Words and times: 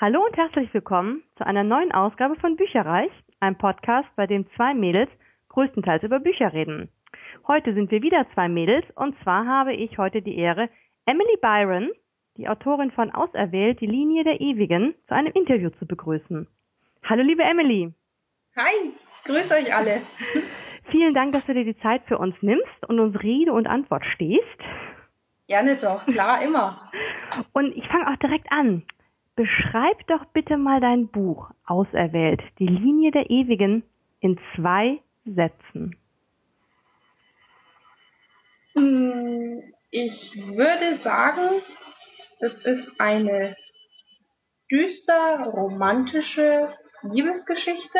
Hallo 0.00 0.24
und 0.24 0.34
herzlich 0.34 0.72
willkommen 0.72 1.22
zu 1.36 1.44
einer 1.44 1.62
neuen 1.62 1.92
Ausgabe 1.92 2.34
von 2.36 2.56
Bücherreich, 2.56 3.10
einem 3.38 3.58
Podcast, 3.58 4.08
bei 4.16 4.26
dem 4.26 4.50
zwei 4.56 4.72
Mädels 4.72 5.10
größtenteils 5.50 6.02
über 6.04 6.20
Bücher 6.20 6.54
reden. 6.54 6.88
Heute 7.46 7.74
sind 7.74 7.90
wir 7.90 8.00
wieder 8.00 8.26
zwei 8.32 8.48
Mädels 8.48 8.86
und 8.94 9.14
zwar 9.22 9.46
habe 9.46 9.74
ich 9.74 9.98
heute 9.98 10.22
die 10.22 10.38
Ehre, 10.38 10.70
Emily 11.04 11.36
Byron, 11.42 11.90
die 12.38 12.48
Autorin 12.48 12.90
von 12.92 13.10
Auserwählt, 13.10 13.82
die 13.82 13.86
Linie 13.86 14.24
der 14.24 14.40
Ewigen, 14.40 14.94
zu 15.06 15.14
einem 15.14 15.34
Interview 15.34 15.68
zu 15.68 15.84
begrüßen. 15.84 16.48
Hallo 17.04 17.22
liebe 17.22 17.42
Emily. 17.42 17.92
Hi, 18.56 18.94
grüß 19.26 19.52
euch 19.52 19.74
alle. 19.74 20.00
Vielen 20.90 21.12
Dank, 21.12 21.34
dass 21.34 21.44
du 21.44 21.52
dir 21.52 21.64
die 21.64 21.78
Zeit 21.80 22.04
für 22.06 22.16
uns 22.16 22.42
nimmst 22.42 22.88
und 22.88 23.00
uns 23.00 23.22
Rede 23.22 23.52
und 23.52 23.66
Antwort 23.66 24.06
stehst. 24.14 24.60
Gerne 25.46 25.76
doch, 25.76 26.06
klar, 26.06 26.42
immer. 26.42 26.90
Und 27.52 27.76
ich 27.76 27.86
fange 27.88 28.10
auch 28.10 28.16
direkt 28.16 28.50
an. 28.50 28.82
Beschreib 29.40 30.06
doch 30.06 30.26
bitte 30.34 30.58
mal 30.58 30.82
dein 30.82 31.08
Buch 31.08 31.50
Auserwählt, 31.64 32.42
die 32.58 32.66
Linie 32.66 33.10
der 33.10 33.30
Ewigen 33.30 33.82
in 34.20 34.38
zwei 34.54 35.00
Sätzen. 35.24 35.96
Hm, 38.76 39.62
ich 39.90 40.36
würde 40.54 40.94
sagen, 40.96 41.62
es 42.40 42.52
ist 42.66 43.00
eine 43.00 43.56
düster 44.70 45.46
romantische 45.46 46.74
Liebesgeschichte, 47.00 47.98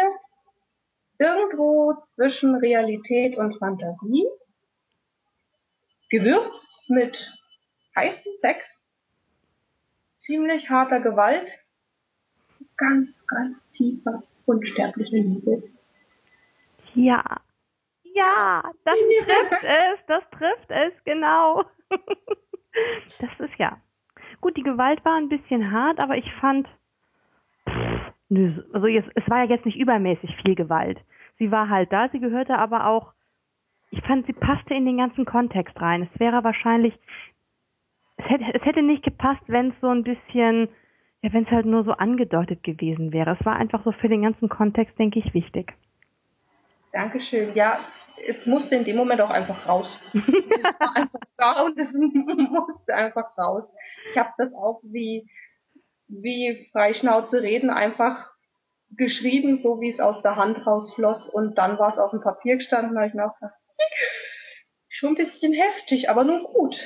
irgendwo 1.19 1.95
zwischen 2.03 2.55
Realität 2.57 3.39
und 3.39 3.57
Fantasie, 3.59 4.27
gewürzt 6.11 6.85
mit 6.91 7.33
heißem 7.97 8.35
Sex 8.35 8.90
ziemlich 10.31 10.71
harter 10.71 11.01
Gewalt, 11.01 11.51
ganz, 12.77 13.09
ganz 13.27 13.57
tiefer, 13.71 14.23
unsterblicher 14.47 15.17
Liebe. 15.17 15.65
Ja, 16.95 17.25
ja, 18.15 18.63
das 18.85 18.95
trifft 19.25 19.65
es, 19.65 20.07
das 20.07 20.23
trifft 20.31 20.71
es, 20.71 20.93
genau. 21.05 21.65
das 23.19 23.41
ist 23.41 23.59
ja. 23.59 23.79
Gut, 24.41 24.57
die 24.57 24.63
Gewalt 24.63 25.05
war 25.05 25.17
ein 25.17 25.29
bisschen 25.29 25.73
hart, 25.73 25.99
aber 25.99 26.17
ich 26.17 26.33
fand, 26.41 26.69
pff, 27.69 28.13
also 28.73 28.87
jetzt, 28.87 29.11
es 29.17 29.29
war 29.29 29.43
ja 29.43 29.51
jetzt 29.51 29.67
nicht 29.67 29.79
übermäßig 29.79 30.37
viel 30.43 30.55
Gewalt. 30.55 30.99
Sie 31.39 31.51
war 31.51 31.69
halt 31.69 31.93
da, 31.93 32.09
sie 32.11 32.21
gehörte 32.21 32.57
aber 32.57 32.87
auch, 32.87 33.15
ich 33.91 34.01
fand, 34.03 34.27
sie 34.27 34.33
passte 34.33 34.75
in 34.75 34.87
den 34.87 34.99
ganzen 34.99 35.25
Kontext 35.25 35.81
rein. 35.81 36.09
Es 36.13 36.21
wäre 36.21 36.45
wahrscheinlich 36.45 36.95
es 38.21 38.31
hätte, 38.31 38.45
es 38.55 38.65
hätte 38.65 38.83
nicht 38.83 39.03
gepasst, 39.03 39.43
wenn 39.47 39.71
es 39.71 39.81
so 39.81 39.89
ein 39.89 40.03
bisschen, 40.03 40.69
ja, 41.23 41.33
wenn 41.33 41.45
es 41.45 41.51
halt 41.51 41.67
nur 41.67 41.85
so 41.85 41.93
angedeutet 41.93 42.63
gewesen 42.63 43.13
wäre. 43.13 43.37
Es 43.39 43.47
war 43.47 43.57
einfach 43.57 43.85
so 43.85 43.93
für 43.93 44.09
den 44.09 44.23
ganzen 44.23 44.49
Kontext, 44.49 44.99
denke 44.99 45.19
ich, 45.19 45.35
wichtig. 45.35 45.73
Dankeschön. 46.93 47.55
Ja, 47.55 47.79
es 48.27 48.47
musste 48.47 48.75
in 48.75 48.85
dem 48.85 48.97
Moment 48.97 49.21
auch 49.21 49.31
einfach 49.31 49.69
raus. 49.69 49.99
es 50.13 50.65
war 50.81 50.97
einfach 50.97 51.21
da 51.37 51.63
und 51.63 51.79
es 51.79 51.95
musste 51.95 52.95
einfach 52.95 53.37
raus. 53.39 53.73
Ich 54.11 54.19
habe 54.19 54.31
das 54.39 54.53
auch 54.55 54.81
wie, 54.83 55.27
wie 56.09 56.69
Freischnauze 56.73 57.43
reden 57.43 57.71
einfach 57.71 58.33
geschrieben, 58.97 59.57
so 59.57 59.81
wie 59.81 59.89
es 59.89 60.01
aus 60.01 60.21
der 60.23 60.35
Hand 60.35 60.67
rausfloss 60.67 61.29
und 61.29 61.57
dann 61.59 61.79
war 61.79 61.89
es 61.89 61.99
auf 61.99 62.11
dem 62.11 62.21
Papier 62.21 62.57
gestanden, 62.57 62.97
habe 62.97 63.07
ich 63.07 63.15
mir 63.15 63.27
auch 63.27 63.39
gedacht, 63.39 63.55
schon 64.89 65.11
ein 65.11 65.15
bisschen 65.15 65.53
heftig, 65.53 66.11
aber 66.11 66.25
nun 66.25 66.43
gut. 66.43 66.77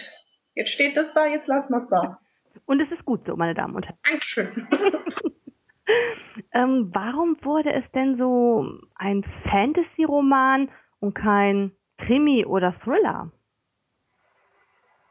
Jetzt 0.55 0.71
steht 0.71 0.97
das 0.97 1.13
da, 1.15 1.27
jetzt 1.27 1.49
lassen 1.49 1.73
wir 1.73 1.79
es 1.79 1.89
da. 1.89 2.19
Und 2.67 2.81
es 2.81 2.91
ist 2.91 3.05
gut 3.05 3.27
so, 3.27 3.37
meine 3.37 3.55
Damen 3.55 3.75
und 3.75 3.85
Herren. 3.85 3.99
Dankeschön. 4.09 4.69
ähm, 6.53 6.91
warum 6.93 7.37
wurde 7.43 7.73
es 7.73 7.85
denn 7.93 8.17
so 8.17 8.65
ein 8.95 9.25
Fantasy-Roman 9.51 10.71
und 11.01 11.15
kein 11.15 11.73
Krimi 11.99 12.45
oder 12.47 12.75
Thriller? 12.85 13.33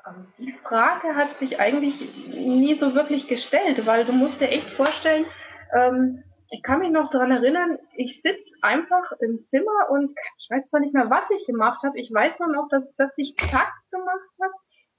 Also 0.04 0.22
die 0.38 0.52
Frage 0.52 1.16
hat 1.16 1.36
sich 1.36 1.60
eigentlich 1.60 2.02
nie 2.28 2.74
so 2.76 2.96
wirklich 2.96 3.28
gestellt, 3.28 3.86
weil 3.86 4.06
du 4.06 4.12
musst 4.12 4.42
dir 4.42 4.50
echt 4.50 4.70
vorstellen, 4.72 5.26
ähm, 5.74 6.24
ich 6.52 6.62
kann 6.62 6.80
mich 6.80 6.92
noch 6.92 7.10
daran 7.10 7.32
erinnern, 7.32 7.80
ich 7.96 8.22
sitze 8.22 8.56
einfach 8.62 9.12
im 9.22 9.44
Zimmer 9.44 9.90
und 9.90 10.16
ich 10.38 10.50
weiß 10.50 10.70
zwar 10.70 10.82
nicht 10.82 10.94
mehr, 10.94 11.10
was 11.10 11.30
ich 11.32 11.46
gemacht 11.46 11.84
habe, 11.84 11.98
ich 12.00 12.14
weiß 12.14 12.40
nur 12.40 12.52
noch, 12.52 12.68
dass 12.70 12.94
plötzlich 12.96 13.36
Takt 13.36 13.74
gemacht 13.92 14.30
hat 14.42 14.52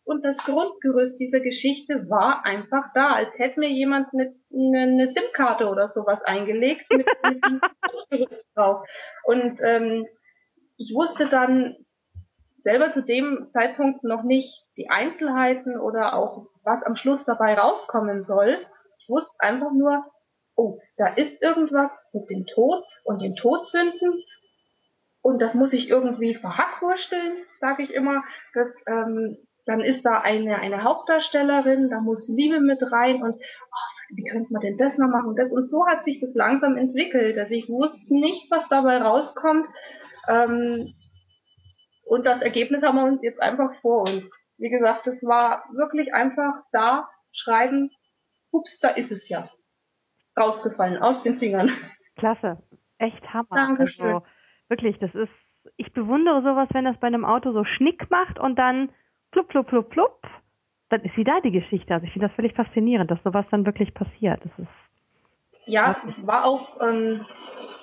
und 0.05 0.25
das 0.25 0.37
Grundgerüst 0.39 1.19
dieser 1.19 1.41
Geschichte 1.41 2.09
war 2.11 2.45
einfach 2.45 2.93
da, 2.95 3.13
als 3.13 3.31
hätte 3.39 3.61
mir 3.61 3.71
jemand 3.71 4.09
eine, 4.13 4.35
eine, 4.53 4.81
eine 4.81 5.07
SIM-Karte 5.07 5.69
oder 5.69 5.89
sowas 5.89 6.23
eingelegt 6.23 6.87
mit, 6.91 7.07
mit 7.29 7.45
diesem 7.47 7.69
Grundgerüst 7.81 8.53
drauf. 8.55 8.87
Und 9.25 9.61
ähm, 9.63 10.07
ich 10.77 10.95
wusste 10.95 11.27
dann 11.27 11.77
selber 12.65 12.93
zu 12.93 13.03
dem 13.03 13.49
Zeitpunkt 13.51 14.05
noch 14.05 14.23
nicht 14.25 14.67
die 14.77 14.91
Einzelheiten 14.91 15.79
oder 15.79 16.15
auch 16.15 16.49
was 16.63 16.83
am 16.83 16.97
Schluss 16.97 17.25
dabei 17.25 17.55
rauskommen 17.55 18.21
soll. 18.21 18.59
Ich 18.99 19.09
wusste 19.09 19.35
einfach 19.39 19.73
nur, 19.73 20.05
oh, 20.55 20.81
da 20.97 21.09
ist 21.09 21.43
irgendwas 21.43 21.91
mit 22.13 22.29
dem 22.31 22.47
Tod 22.47 22.85
und 23.05 23.23
den 23.23 23.37
Todsünden 23.37 24.23
und 25.23 25.41
das 25.41 25.55
muss 25.55 25.73
ich 25.73 25.89
irgendwie 25.89 26.35
verhackwursteln, 26.35 27.39
sage 27.59 27.83
ich 27.83 27.95
immer. 27.95 28.23
Das, 28.53 28.69
ähm, 28.87 29.39
dann 29.67 29.81
ist 29.81 30.05
da 30.05 30.21
eine, 30.21 30.59
eine 30.59 30.85
Hauptdarstellerin, 30.85 31.89
da 31.89 32.01
muss 32.01 32.29
Liebe 32.29 32.61
mit 32.61 32.81
rein 32.93 33.23
und 33.23 33.35
oh, 33.35 33.95
wie 34.11 34.25
könnte 34.25 34.53
man 34.53 34.61
denn 34.61 34.77
das 34.77 34.99
noch 34.99 35.09
machen? 35.09 35.35
Das, 35.37 35.53
und 35.53 35.67
so 35.67 35.87
hat 35.87 36.05
sich 36.05 36.21
das 36.21 36.35
langsam 36.35 36.77
entwickelt. 36.77 37.39
Also 37.39 37.55
ich 37.55 37.69
wusste 37.69 38.15
nicht, 38.15 38.51
was 38.51 38.69
dabei 38.69 38.99
rauskommt. 38.99 39.67
Ähm, 40.29 40.93
und 42.05 42.27
das 42.27 42.43
Ergebnis 42.43 42.83
haben 42.83 42.97
wir 42.97 43.05
uns 43.05 43.23
jetzt 43.23 43.43
einfach 43.43 43.75
vor 43.81 44.01
uns. 44.01 44.29
Wie 44.59 44.69
gesagt, 44.69 45.07
das 45.07 45.23
war 45.23 45.65
wirklich 45.73 46.13
einfach 46.15 46.55
da, 46.71 47.09
schreiben, 47.33 47.91
ups, 48.51 48.79
da 48.81 48.91
ist 48.91 49.11
es 49.11 49.29
ja. 49.29 49.49
Rausgefallen, 50.39 50.99
aus 50.99 51.23
den 51.23 51.39
Fingern. 51.39 51.71
Klasse. 52.17 52.63
Echt 52.99 53.33
Hammer. 53.33 53.49
Dankeschön. 53.51 54.07
Also, 54.07 54.27
wirklich, 54.69 54.99
das 54.99 55.15
ist, 55.15 55.33
ich 55.77 55.93
bewundere 55.93 56.43
sowas, 56.43 56.69
wenn 56.73 56.85
das 56.85 56.99
bei 56.99 57.07
einem 57.07 57.25
Auto 57.25 57.53
so 57.53 57.65
Schnick 57.65 58.11
macht 58.11 58.39
und 58.39 58.57
dann 58.57 58.91
plupp, 59.35 59.49
plupp, 59.49 59.67
plupp, 59.67 59.91
plupp, 59.91 60.27
dann 60.91 61.03
ist 61.03 61.15
sie 61.17 61.25
da, 61.25 61.41
die 61.41 61.51
Geschichte. 61.51 61.93
Also 61.93 62.07
ich 62.07 62.13
finde 62.13 62.29
das 62.29 62.37
völlig 62.37 62.55
faszinierend, 62.55 63.11
dass 63.11 63.23
sowas 63.25 63.45
dann 63.51 63.67
wirklich 63.67 63.93
passiert. 63.93 64.41
Das 64.45 64.53
ist 64.59 64.69
ja, 65.67 65.97
es 66.07 66.27
war 66.27 66.45
auch 66.45 66.81
ähm, 66.83 67.25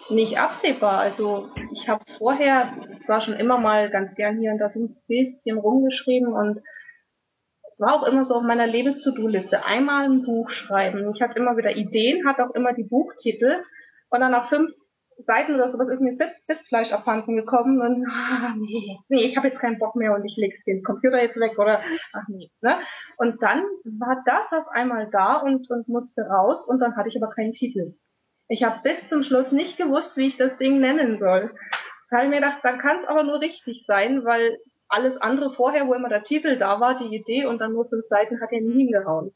nicht 0.09 0.39
absehbar. 0.39 0.99
Also 0.99 1.49
ich 1.71 1.89
habe 1.89 2.03
vorher 2.17 2.69
zwar 3.05 3.21
schon 3.21 3.33
immer 3.33 3.57
mal 3.57 3.89
ganz 3.89 4.15
gern 4.15 4.39
hier 4.39 4.51
und 4.51 4.59
da 4.59 4.69
so 4.69 4.81
ein 4.81 4.95
bisschen 5.07 5.57
rumgeschrieben 5.57 6.31
und 6.31 6.61
es 7.71 7.79
war 7.79 7.95
auch 7.95 8.07
immer 8.07 8.23
so 8.23 8.35
auf 8.35 8.43
meiner 8.43 8.67
Lebens-To-Do-Liste. 8.67 9.65
Einmal 9.65 10.05
ein 10.05 10.23
Buch 10.23 10.51
schreiben. 10.51 11.09
Ich 11.13 11.21
hatte 11.21 11.39
immer 11.39 11.57
wieder 11.57 11.75
Ideen, 11.75 12.27
hatte 12.27 12.45
auch 12.45 12.53
immer 12.53 12.73
die 12.73 12.83
Buchtitel 12.83 13.63
und 14.09 14.19
dann 14.19 14.31
nach 14.31 14.49
fünf 14.49 14.71
Seiten 15.25 15.55
oder 15.55 15.69
sowas 15.69 15.89
ist 15.89 16.01
mir 16.01 16.11
Sitz, 16.11 16.45
Sitzfleisch 16.45 16.91
abhanden 16.91 17.35
gekommen 17.35 17.81
und 17.81 18.07
ah, 18.09 18.53
nee, 18.57 18.99
nee, 19.09 19.25
ich 19.25 19.37
habe 19.37 19.47
jetzt 19.47 19.59
keinen 19.59 19.79
Bock 19.79 19.95
mehr 19.95 20.13
und 20.13 20.25
ich 20.25 20.37
leg's 20.37 20.63
den 20.63 20.83
Computer 20.83 21.21
jetzt 21.21 21.39
weg 21.39 21.57
oder 21.57 21.81
ach 22.13 22.27
nee. 22.27 22.49
Ne? 22.61 22.79
Und 23.17 23.41
dann 23.41 23.63
war 23.83 24.23
das 24.25 24.51
auf 24.53 24.67
einmal 24.69 25.09
da 25.11 25.37
und, 25.37 25.69
und 25.69 25.87
musste 25.87 26.23
raus 26.23 26.67
und 26.67 26.79
dann 26.79 26.95
hatte 26.95 27.09
ich 27.09 27.21
aber 27.21 27.31
keinen 27.31 27.53
Titel. 27.53 27.95
Ich 28.47 28.63
habe 28.63 28.81
bis 28.83 29.07
zum 29.07 29.23
Schluss 29.23 29.51
nicht 29.51 29.77
gewusst, 29.77 30.17
wie 30.17 30.27
ich 30.27 30.37
das 30.37 30.57
Ding 30.57 30.79
nennen 30.79 31.17
soll. 31.17 31.53
Da 32.09 32.17
habe 32.17 32.25
ich 32.25 32.29
mir 32.29 32.41
gedacht, 32.41 32.59
dann 32.63 32.79
kann 32.79 32.99
es 32.99 33.07
aber 33.07 33.23
nur 33.23 33.39
richtig 33.39 33.85
sein, 33.85 34.25
weil 34.25 34.57
alles 34.89 35.17
andere 35.17 35.53
vorher, 35.53 35.87
wo 35.87 35.93
immer 35.93 36.09
der 36.09 36.23
Titel 36.23 36.57
da 36.57 36.79
war, 36.81 36.97
die 36.97 37.15
Idee 37.15 37.45
und 37.45 37.59
dann 37.59 37.71
nur 37.71 37.87
fünf 37.87 38.05
Seiten, 38.05 38.41
hat 38.41 38.51
ja 38.51 38.59
nie 38.59 38.83
hingehauen. 38.85 39.33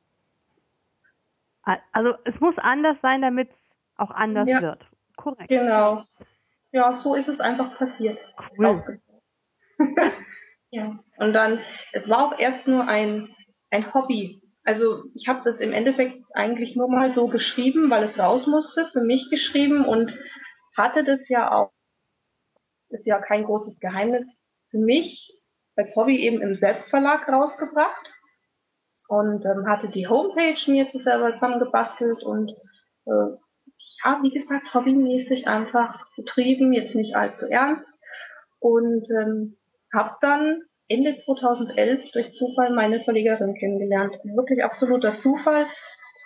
Also 1.93 2.13
es 2.25 2.39
muss 2.39 2.55
anders 2.57 2.97
sein, 3.01 3.21
damit 3.21 3.49
es 3.49 3.55
auch 3.95 4.11
anders 4.11 4.47
ja. 4.47 4.61
wird. 4.61 4.85
Korrekt. 5.15 5.49
Genau. 5.49 6.03
Ja, 6.71 6.93
so 6.93 7.15
ist 7.15 7.27
es 7.27 7.39
einfach 7.39 7.77
passiert. 7.77 8.17
Cool. 8.57 8.99
ja. 10.71 10.99
Und 11.17 11.33
dann, 11.33 11.59
es 11.93 12.09
war 12.09 12.25
auch 12.25 12.39
erst 12.39 12.67
nur 12.67 12.87
ein, 12.87 13.33
ein 13.71 13.93
Hobby. 13.93 14.41
Also 14.63 15.03
ich 15.13 15.27
habe 15.27 15.41
das 15.43 15.59
im 15.59 15.73
Endeffekt 15.73 16.21
eigentlich 16.33 16.75
nur 16.75 16.89
mal 16.89 17.11
so 17.11 17.27
geschrieben, 17.27 17.89
weil 17.89 18.03
es 18.03 18.19
raus 18.19 18.47
musste, 18.47 18.85
für 18.85 19.01
mich 19.01 19.29
geschrieben 19.29 19.85
und 19.85 20.11
hatte 20.75 21.03
das 21.03 21.29
ja 21.29 21.51
auch, 21.51 21.71
ist 22.89 23.05
ja 23.05 23.19
kein 23.19 23.43
großes 23.43 23.79
Geheimnis, 23.79 24.25
für 24.69 24.79
mich 24.79 25.31
als 25.75 25.95
Hobby 25.95 26.19
eben 26.19 26.41
im 26.41 26.55
Selbstverlag 26.55 27.29
rausgebracht 27.29 28.05
und 29.07 29.45
ähm, 29.45 29.67
hatte 29.67 29.89
die 29.89 30.07
Homepage 30.07 30.59
mir 30.67 30.87
zu 30.89 30.97
selber 30.97 31.33
zusammengebastelt 31.33 32.23
und 32.23 32.51
äh, 33.05 33.37
ja, 34.03 34.19
wie 34.21 34.31
gesagt, 34.31 34.73
hobbymäßig 34.73 35.47
einfach 35.47 36.05
betrieben, 36.15 36.73
jetzt 36.73 36.95
nicht 36.95 37.15
allzu 37.15 37.47
ernst. 37.47 37.89
Und 38.59 39.07
ähm, 39.11 39.57
habe 39.93 40.15
dann 40.21 40.61
Ende 40.87 41.17
2011 41.17 42.11
durch 42.11 42.33
Zufall 42.33 42.73
meine 42.73 43.03
Verlegerin 43.03 43.55
kennengelernt. 43.55 44.13
Wirklich 44.23 44.63
absoluter 44.63 45.15
Zufall. 45.15 45.65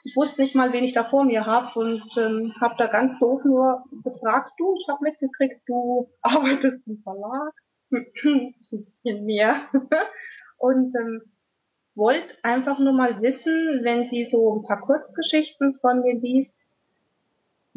ich 0.04 0.16
wusste 0.16 0.42
nicht 0.42 0.56
mal, 0.56 0.74
wen 0.74 0.84
ich 0.84 0.94
da 0.94 1.04
vor 1.04 1.26
mir 1.26 1.46
habe 1.46 1.80
und 1.80 2.04
ähm, 2.18 2.54
habe 2.60 2.76
da 2.78 2.88
ganz 2.88 3.20
doof 3.20 3.42
nur 3.46 3.84
gefragt, 4.04 4.52
du, 4.58 4.76
ich 4.80 4.88
habe 4.90 5.04
mitgekriegt, 5.04 5.62
du 5.68 6.10
arbeitest 6.22 6.86
im 6.88 7.02
Verlag, 7.04 7.54
ein 7.92 8.56
bisschen 8.70 9.26
mehr 9.26 9.62
und 10.58 10.94
ähm, 10.96 11.22
wollte 11.96 12.36
einfach 12.44 12.80
nur 12.80 12.94
mal 12.94 13.22
wissen, 13.22 13.82
wenn 13.84 14.10
sie 14.10 14.26
so 14.26 14.56
ein 14.56 14.64
paar 14.64 14.82
Kurzgeschichten 14.82 15.78
von 15.80 16.02
mir 16.02 16.16
liest, 16.16 16.62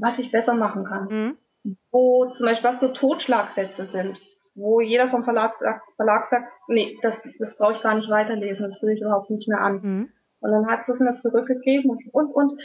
was 0.03 0.19
ich 0.19 0.33
besser 0.33 0.55
machen 0.55 0.85
kann. 0.85 1.09
Mhm. 1.09 1.77
Wo 1.93 2.27
zum 2.31 2.47
Beispiel 2.47 2.69
was 2.69 2.81
so 2.81 2.89
Totschlagsätze 2.89 3.85
sind, 3.85 4.21
wo 4.55 4.81
jeder 4.81 5.09
vom 5.09 5.23
Verlag 5.25 5.57
sagt, 5.59 5.85
Verlag 5.95 6.27
sagt 6.27 6.53
nee, 6.67 6.99
das, 7.03 7.27
das 7.39 7.57
brauche 7.57 7.75
ich 7.75 7.83
gar 7.83 7.95
nicht 7.95 8.11
weiterlesen, 8.11 8.67
das 8.67 8.83
will 8.83 8.95
ich 8.95 9.01
überhaupt 9.01 9.31
nicht 9.31 9.49
mehr 9.49 9.61
an. 9.61 9.81
Mhm. 9.81 10.13
Und 10.41 10.51
dann 10.51 10.67
hat 10.67 10.87
sie 10.87 10.93
es 10.93 11.01
mir 11.01 11.15
zurückgegeben 11.15 11.91
und, 11.91 12.03
und, 12.13 12.31
und, 12.33 12.61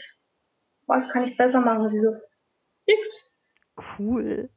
was 0.87 1.09
kann 1.09 1.25
ich 1.25 1.37
besser 1.37 1.61
machen? 1.61 1.81
Und 1.81 1.89
sie 1.89 1.99
so, 1.99 2.15
nichts. 2.87 3.21
Cool. 3.99 4.49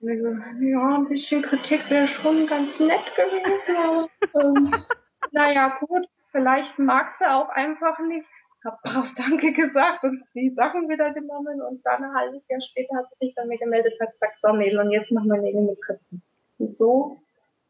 Und 0.00 0.18
so, 0.20 0.28
ja, 0.64 0.96
ein 0.96 1.08
bisschen 1.08 1.40
Kritik 1.40 1.88
wäre 1.88 2.08
schon 2.08 2.46
ganz 2.46 2.78
nett 2.78 3.14
gewesen. 3.16 3.76
aber, 4.34 4.44
ähm, 4.44 4.74
naja, 5.30 5.78
gut, 5.80 6.06
vielleicht 6.30 6.78
mag 6.78 7.12
sie 7.12 7.24
auch 7.24 7.48
einfach 7.48 7.98
nicht. 8.00 8.28
Hab 8.64 8.82
brav 8.82 9.12
Danke 9.16 9.52
gesagt 9.52 10.04
und 10.04 10.22
die 10.34 10.54
Sachen 10.54 10.88
wieder 10.88 11.12
genommen 11.12 11.60
und 11.62 11.84
dann 11.84 12.04
ein 12.04 12.14
halbes 12.14 12.42
Jahr 12.48 12.60
später 12.60 12.96
hat 12.96 13.06
sie 13.10 13.26
sich 13.26 13.34
dann 13.34 13.48
mir 13.48 13.58
gemeldet 13.58 13.94
und 13.98 14.10
gesagt, 14.10 14.38
so 14.40 14.52
Mädel, 14.52 14.80
und 14.80 14.90
jetzt 14.90 15.10
machen 15.10 15.28
wir 15.28 15.40
Nägel 15.40 15.62
mit 15.62 15.82
Köpfen. 15.84 16.22
Und 16.58 16.74
so 16.74 17.20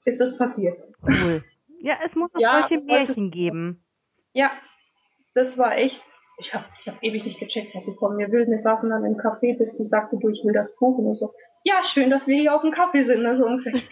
ist 0.05 0.21
es 0.21 0.37
passiert. 0.37 0.77
Cool. 1.03 1.43
Ja, 1.81 1.99
es 2.05 2.15
muss 2.15 2.35
auch 2.35 2.41
ja, 2.41 2.67
solche 2.69 2.85
Märchen 2.85 3.31
geben. 3.31 3.85
Ja, 4.35 4.51
das 5.35 5.57
war 5.59 5.77
echt, 5.77 6.03
ich 6.39 6.55
habe 6.55 6.65
ich 6.81 6.89
hab 6.89 7.03
ewig 7.03 7.25
nicht 7.25 7.41
gecheckt, 7.41 7.75
was 7.75 7.87
sie 7.87 7.97
von 7.99 8.17
mir 8.17 8.31
will. 8.31 8.47
Wir 8.47 8.59
saßen 8.59 8.91
dann 8.91 9.05
im 9.05 9.17
Café, 9.17 9.57
bis 9.57 9.77
sie 9.77 9.85
sagte, 9.85 10.19
du, 10.19 10.29
ich 10.29 10.45
will 10.45 10.53
das 10.53 10.77
Buch. 10.77 10.99
Und 10.99 11.13
ich 11.13 11.19
so, 11.19 11.31
ja, 11.65 11.83
schön, 11.83 12.11
dass 12.11 12.29
wir 12.29 12.37
hier 12.37 12.55
auf 12.55 12.63
dem 12.63 12.73
Kaffee 12.73 13.03
sind. 13.03 13.25
Also 13.27 13.47
ungefähr. 13.47 13.73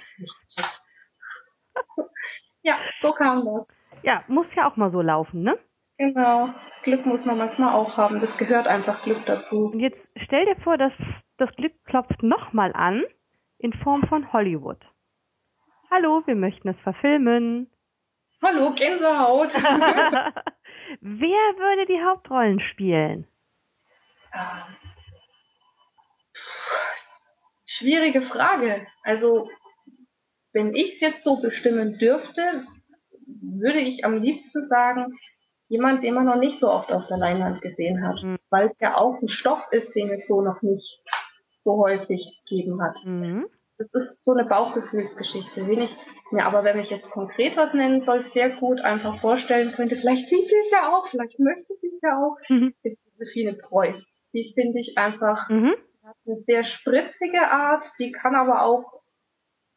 Ja, 2.62 2.76
so 3.00 3.12
kam 3.12 3.44
das. 3.46 3.66
Ja, 4.02 4.22
muss 4.28 4.46
ja 4.54 4.70
auch 4.70 4.76
mal 4.76 4.90
so 4.90 5.00
laufen, 5.00 5.42
ne? 5.42 5.58
Genau. 6.00 6.48
Glück 6.82 7.04
muss 7.04 7.26
man 7.26 7.36
manchmal 7.36 7.74
auch 7.74 7.98
haben. 7.98 8.20
Das 8.20 8.38
gehört 8.38 8.66
einfach 8.66 9.02
Glück 9.02 9.26
dazu. 9.26 9.66
Und 9.66 9.80
jetzt 9.80 10.00
stell 10.16 10.46
dir 10.46 10.56
vor, 10.62 10.78
dass 10.78 10.94
das 11.36 11.54
Glück 11.56 11.74
klopft 11.84 12.22
nochmal 12.22 12.72
an 12.72 13.04
in 13.58 13.74
Form 13.74 14.08
von 14.08 14.32
Hollywood. 14.32 14.78
Hallo, 15.90 16.22
wir 16.24 16.36
möchten 16.36 16.70
es 16.70 16.80
verfilmen. 16.80 17.70
Hallo, 18.42 18.72
Gänsehaut. 18.74 19.52
Wer 21.02 21.38
würde 21.58 21.84
die 21.84 22.02
Hauptrollen 22.02 22.60
spielen? 22.60 23.28
Ähm, 24.32 24.76
schwierige 27.66 28.22
Frage. 28.22 28.86
Also, 29.02 29.50
wenn 30.54 30.74
ich 30.74 30.94
es 30.94 31.00
jetzt 31.00 31.22
so 31.22 31.42
bestimmen 31.42 31.98
dürfte, 31.98 32.64
würde 33.42 33.80
ich 33.80 34.06
am 34.06 34.22
liebsten 34.22 34.66
sagen, 34.66 35.18
jemand, 35.70 36.02
den 36.02 36.14
man 36.14 36.26
noch 36.26 36.36
nicht 36.36 36.58
so 36.58 36.68
oft 36.68 36.92
auf 36.92 37.06
der 37.06 37.16
Leinwand 37.16 37.62
gesehen 37.62 38.06
hat, 38.06 38.22
mhm. 38.22 38.36
weil 38.50 38.70
es 38.70 38.80
ja 38.80 38.96
auch 38.96 39.22
ein 39.22 39.28
Stoff 39.28 39.68
ist, 39.70 39.94
den 39.94 40.10
es 40.10 40.26
so 40.26 40.42
noch 40.42 40.60
nicht 40.62 41.00
so 41.52 41.78
häufig 41.78 42.42
gegeben 42.44 42.82
hat. 42.82 42.98
Mhm. 43.04 43.46
Das 43.78 43.94
ist 43.94 44.24
so 44.24 44.32
eine 44.32 44.46
Bauchgefühlsgeschichte, 44.46 45.66
wenig 45.66 45.96
mehr. 46.32 46.46
Aber 46.46 46.64
wenn 46.64 46.78
ich 46.78 46.90
jetzt 46.90 47.08
konkret 47.10 47.56
was 47.56 47.72
nennen 47.72 48.02
soll, 48.02 48.22
sehr 48.22 48.50
gut 48.50 48.80
einfach 48.80 49.20
vorstellen 49.20 49.72
könnte, 49.72 49.96
vielleicht 49.96 50.28
sieht 50.28 50.48
sie 50.48 50.58
es 50.58 50.70
ja 50.72 50.92
auch, 50.92 51.06
vielleicht 51.06 51.38
möchte 51.38 51.72
sie 51.80 51.86
es 51.94 52.00
ja 52.02 52.18
auch, 52.18 52.36
mhm. 52.48 52.74
ist 52.82 53.06
Josephine 53.06 53.54
Preuß. 53.54 54.12
Die 54.34 54.52
finde 54.54 54.80
ich 54.80 54.98
einfach 54.98 55.48
mhm. 55.48 55.76
eine 56.26 56.40
sehr 56.46 56.64
spritzige 56.64 57.50
Art, 57.50 57.84
die 58.00 58.10
kann 58.10 58.34
aber 58.34 58.64
auch 58.64 58.99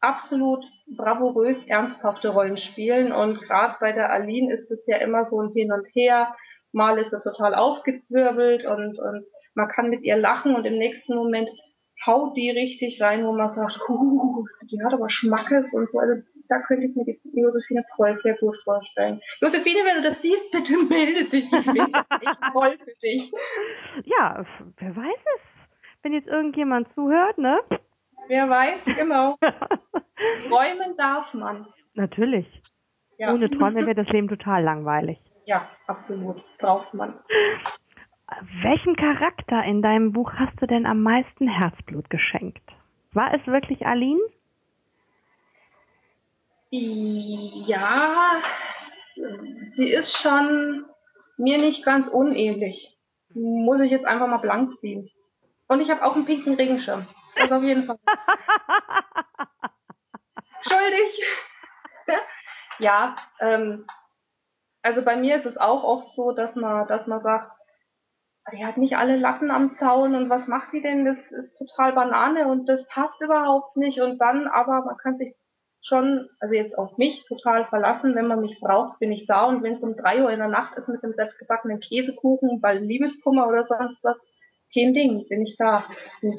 absolut 0.04 0.64
bravourös 0.96 1.66
ernsthafte 1.66 2.28
Rollen 2.28 2.58
spielen. 2.58 3.12
Und 3.12 3.40
gerade 3.40 3.76
bei 3.80 3.92
der 3.92 4.10
Aline 4.10 4.52
ist 4.52 4.70
es 4.70 4.86
ja 4.86 4.98
immer 4.98 5.24
so 5.24 5.40
ein 5.40 5.52
Hin 5.52 5.72
und 5.72 5.88
Her. 5.94 6.34
Mal 6.72 6.98
ist 6.98 7.10
sie 7.10 7.20
total 7.20 7.54
aufgezwirbelt 7.54 8.66
und, 8.66 8.98
und 8.98 9.24
man 9.54 9.68
kann 9.68 9.90
mit 9.90 10.02
ihr 10.02 10.16
lachen 10.16 10.54
und 10.54 10.64
im 10.64 10.76
nächsten 10.76 11.14
Moment 11.14 11.48
haut 12.06 12.36
die 12.36 12.50
richtig 12.50 13.00
rein, 13.00 13.24
wo 13.24 13.32
man 13.32 13.48
sagt, 13.48 13.78
die 14.70 14.82
hat 14.84 14.92
aber 14.92 15.08
Schmackes 15.08 15.72
und 15.72 15.90
so. 15.90 15.98
Also 15.98 16.22
da 16.48 16.60
könnte 16.60 16.86
ich 16.86 16.94
mir 16.94 17.04
die 17.04 17.20
Josephine 17.32 17.84
Preuß 17.94 18.22
sehr 18.22 18.36
gut 18.36 18.58
vorstellen. 18.64 19.20
Josephine, 19.40 19.80
wenn 19.84 20.02
du 20.02 20.08
das 20.08 20.20
siehst, 20.20 20.50
bitte 20.50 20.76
melde 20.88 21.24
dich. 21.24 21.44
Ich 21.44 21.66
bin 21.66 21.92
echt 22.20 22.40
toll 22.52 22.76
für 22.78 22.94
dich. 23.02 23.32
Ja, 24.04 24.44
wer 24.78 24.96
weiß 24.96 25.20
es. 25.36 25.40
Wenn 26.02 26.12
jetzt 26.12 26.28
irgendjemand 26.28 26.92
zuhört, 26.94 27.38
ne? 27.38 27.60
Wer 28.28 28.48
weiß, 28.48 28.84
genau. 28.84 29.36
Träumen 30.48 30.96
darf 30.96 31.34
man. 31.34 31.66
Natürlich. 31.94 32.46
Ja. 33.18 33.32
Ohne 33.32 33.50
Träume 33.50 33.86
wäre 33.86 33.94
das 33.94 34.08
Leben 34.08 34.28
total 34.28 34.62
langweilig. 34.62 35.18
Ja, 35.46 35.68
absolut. 35.86 36.42
Braucht 36.58 36.94
man. 36.94 37.18
Welchen 38.62 38.96
Charakter 38.96 39.62
in 39.64 39.82
deinem 39.82 40.12
Buch 40.12 40.32
hast 40.34 40.60
du 40.60 40.66
denn 40.66 40.86
am 40.86 41.02
meisten 41.02 41.46
Herzblut 41.46 42.08
geschenkt? 42.10 42.62
War 43.12 43.32
es 43.34 43.46
wirklich 43.46 43.86
Aline? 43.86 44.20
Ja, 46.70 48.40
sie 49.72 49.88
ist 49.88 50.16
schon 50.16 50.84
mir 51.36 51.58
nicht 51.58 51.84
ganz 51.84 52.08
unähnlich. 52.08 52.98
Muss 53.34 53.80
ich 53.80 53.90
jetzt 53.90 54.06
einfach 54.06 54.26
mal 54.26 54.38
blank 54.38 54.78
ziehen. 54.78 55.10
Und 55.68 55.80
ich 55.80 55.90
habe 55.90 56.02
auch 56.04 56.16
einen 56.16 56.24
pinken 56.24 56.54
Regenschirm. 56.54 57.06
Das 57.36 57.52
auf 57.52 57.62
jeden 57.62 57.84
Fall. 57.84 57.96
Schuldig. 60.62 61.22
ja, 62.78 63.16
ähm, 63.40 63.86
also 64.82 65.02
bei 65.02 65.16
mir 65.16 65.36
ist 65.36 65.46
es 65.46 65.56
auch 65.56 65.82
oft 65.84 66.14
so, 66.14 66.32
dass 66.32 66.56
man, 66.56 66.86
dass 66.86 67.06
man 67.06 67.22
sagt, 67.22 67.50
die 68.52 68.64
hat 68.64 68.76
nicht 68.76 68.96
alle 68.96 69.16
Latten 69.16 69.50
am 69.50 69.74
Zaun 69.74 70.14
und 70.14 70.28
was 70.28 70.48
macht 70.48 70.72
die 70.72 70.82
denn? 70.82 71.04
Das 71.04 71.18
ist 71.32 71.58
total 71.58 71.94
Banane 71.94 72.48
und 72.48 72.68
das 72.68 72.86
passt 72.88 73.22
überhaupt 73.22 73.76
nicht. 73.76 74.00
Und 74.00 74.18
dann 74.18 74.46
aber, 74.46 74.84
man 74.84 74.96
kann 74.98 75.16
sich 75.16 75.34
schon, 75.80 76.28
also 76.40 76.54
jetzt 76.54 76.76
auf 76.76 76.96
mich 76.98 77.24
total 77.26 77.66
verlassen, 77.66 78.14
wenn 78.14 78.26
man 78.26 78.40
mich 78.40 78.58
braucht, 78.60 78.98
bin 78.98 79.12
ich 79.12 79.26
da 79.26 79.44
und 79.44 79.62
wenn 79.62 79.74
es 79.74 79.82
um 79.82 79.96
drei 79.96 80.22
Uhr 80.22 80.30
in 80.30 80.38
der 80.38 80.48
Nacht 80.48 80.76
ist 80.76 80.88
mit 80.88 81.02
dem 81.02 81.14
selbstgebackenen 81.14 81.80
Käsekuchen, 81.80 82.62
weil 82.62 82.78
Liebeskummer 82.78 83.48
oder 83.48 83.64
sonst 83.64 84.04
was, 84.04 84.16
kein 84.74 84.94
Ding, 84.94 85.26
bin 85.28 85.42
ich 85.42 85.56
da. 85.56 85.84
Und 86.22 86.34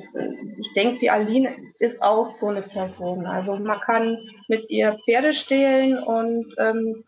ich 0.59 0.73
denke, 0.73 0.99
die 0.99 1.09
Aline 1.09 1.49
ist 1.79 2.01
auch 2.01 2.31
so 2.31 2.47
eine 2.47 2.61
Person. 2.61 3.25
Also 3.25 3.55
man 3.57 3.79
kann 3.79 4.17
mit 4.47 4.69
ihr 4.69 4.97
Pferde 5.05 5.33
stehlen 5.33 5.97
und 5.97 6.53
ähm, 6.57 7.03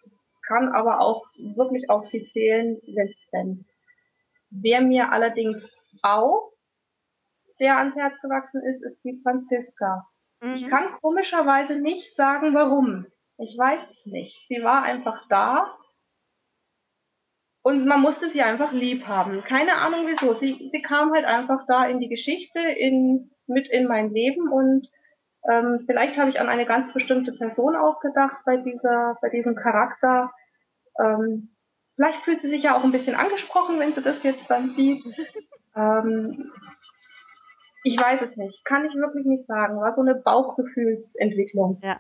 kann 0.48 0.70
aber 0.70 1.02
auch 1.02 1.26
wirklich 1.38 1.90
auf 1.90 2.06
sie 2.06 2.26
zählen, 2.26 2.80
wenn 2.88 3.08
es 3.08 3.18
brennt. 3.30 3.66
Wer 4.50 4.82
mir 4.82 5.12
allerdings 5.12 5.70
auch 6.02 6.52
sehr 7.54 7.78
ans 7.78 7.96
Herz 7.96 8.14
gewachsen 8.22 8.62
ist, 8.64 8.84
ist 8.84 9.04
die 9.04 9.20
Franziska. 9.22 10.08
Mhm. 10.42 10.54
Ich 10.54 10.70
kann 10.70 10.94
komischerweise 11.02 11.76
nicht 11.76 12.16
sagen, 12.16 12.54
warum. 12.54 13.06
Ich 13.38 13.58
weiß 13.58 13.80
es 13.92 14.06
nicht. 14.06 14.48
Sie 14.48 14.64
war 14.64 14.84
einfach 14.84 15.28
da 15.28 15.78
und 17.68 17.86
man 17.86 18.00
musste 18.00 18.30
sie 18.30 18.42
einfach 18.42 18.72
lieb 18.72 19.08
haben. 19.08 19.44
Keine 19.44 19.74
Ahnung 19.74 20.06
wieso. 20.08 20.32
Sie, 20.32 20.70
sie 20.72 20.82
kam 20.82 21.12
halt 21.12 21.26
einfach 21.26 21.66
da 21.68 21.86
in 21.86 22.00
die 22.00 22.08
Geschichte, 22.08 22.60
in, 22.60 23.30
mit 23.46 23.68
in 23.68 23.88
mein 23.88 24.12
Leben 24.12 24.50
und 24.50 24.88
ähm, 25.52 25.84
vielleicht 25.86 26.18
habe 26.18 26.30
ich 26.30 26.40
an 26.40 26.48
eine 26.48 26.66
ganz 26.66 26.94
bestimmte 26.94 27.34
Person 27.34 27.76
auch 27.76 28.00
gedacht 28.00 28.38
bei 28.46 28.56
dieser, 28.56 29.18
bei 29.22 29.28
diesem 29.28 29.56
Charakter. 29.56 30.32
Ähm, 30.98 31.50
Vielleicht 31.96 32.22
fühlt 32.22 32.40
sie 32.40 32.50
sich 32.50 32.64
ja 32.64 32.78
auch 32.78 32.84
ein 32.84 32.92
bisschen 32.92 33.16
angesprochen, 33.16 33.80
wenn 33.80 33.92
sie 33.92 34.04
das 34.04 34.24
jetzt 34.24 34.50
dann 34.50 34.70
sieht. 34.70 35.04
ähm, 35.76 36.52
ich 37.84 38.00
weiß 38.00 38.22
es 38.22 38.38
nicht. 38.38 38.64
Kann 38.64 38.86
ich 38.86 38.94
wirklich 38.94 39.26
nicht 39.26 39.46
sagen. 39.46 39.82
War 39.82 39.94
so 39.94 40.02
eine 40.02 40.16
Bauchgefühlsentwicklung. 40.16 41.82
Ja. 41.84 42.00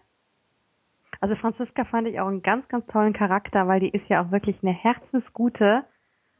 Also 1.19 1.35
Franziska 1.35 1.85
fand 1.85 2.07
ich 2.07 2.19
auch 2.19 2.27
einen 2.27 2.41
ganz, 2.41 2.67
ganz 2.67 2.85
tollen 2.87 3.13
Charakter, 3.13 3.67
weil 3.67 3.79
die 3.79 3.89
ist 3.89 4.07
ja 4.09 4.23
auch 4.23 4.31
wirklich 4.31 4.57
eine 4.61 4.73
Herzensgute. 4.73 5.83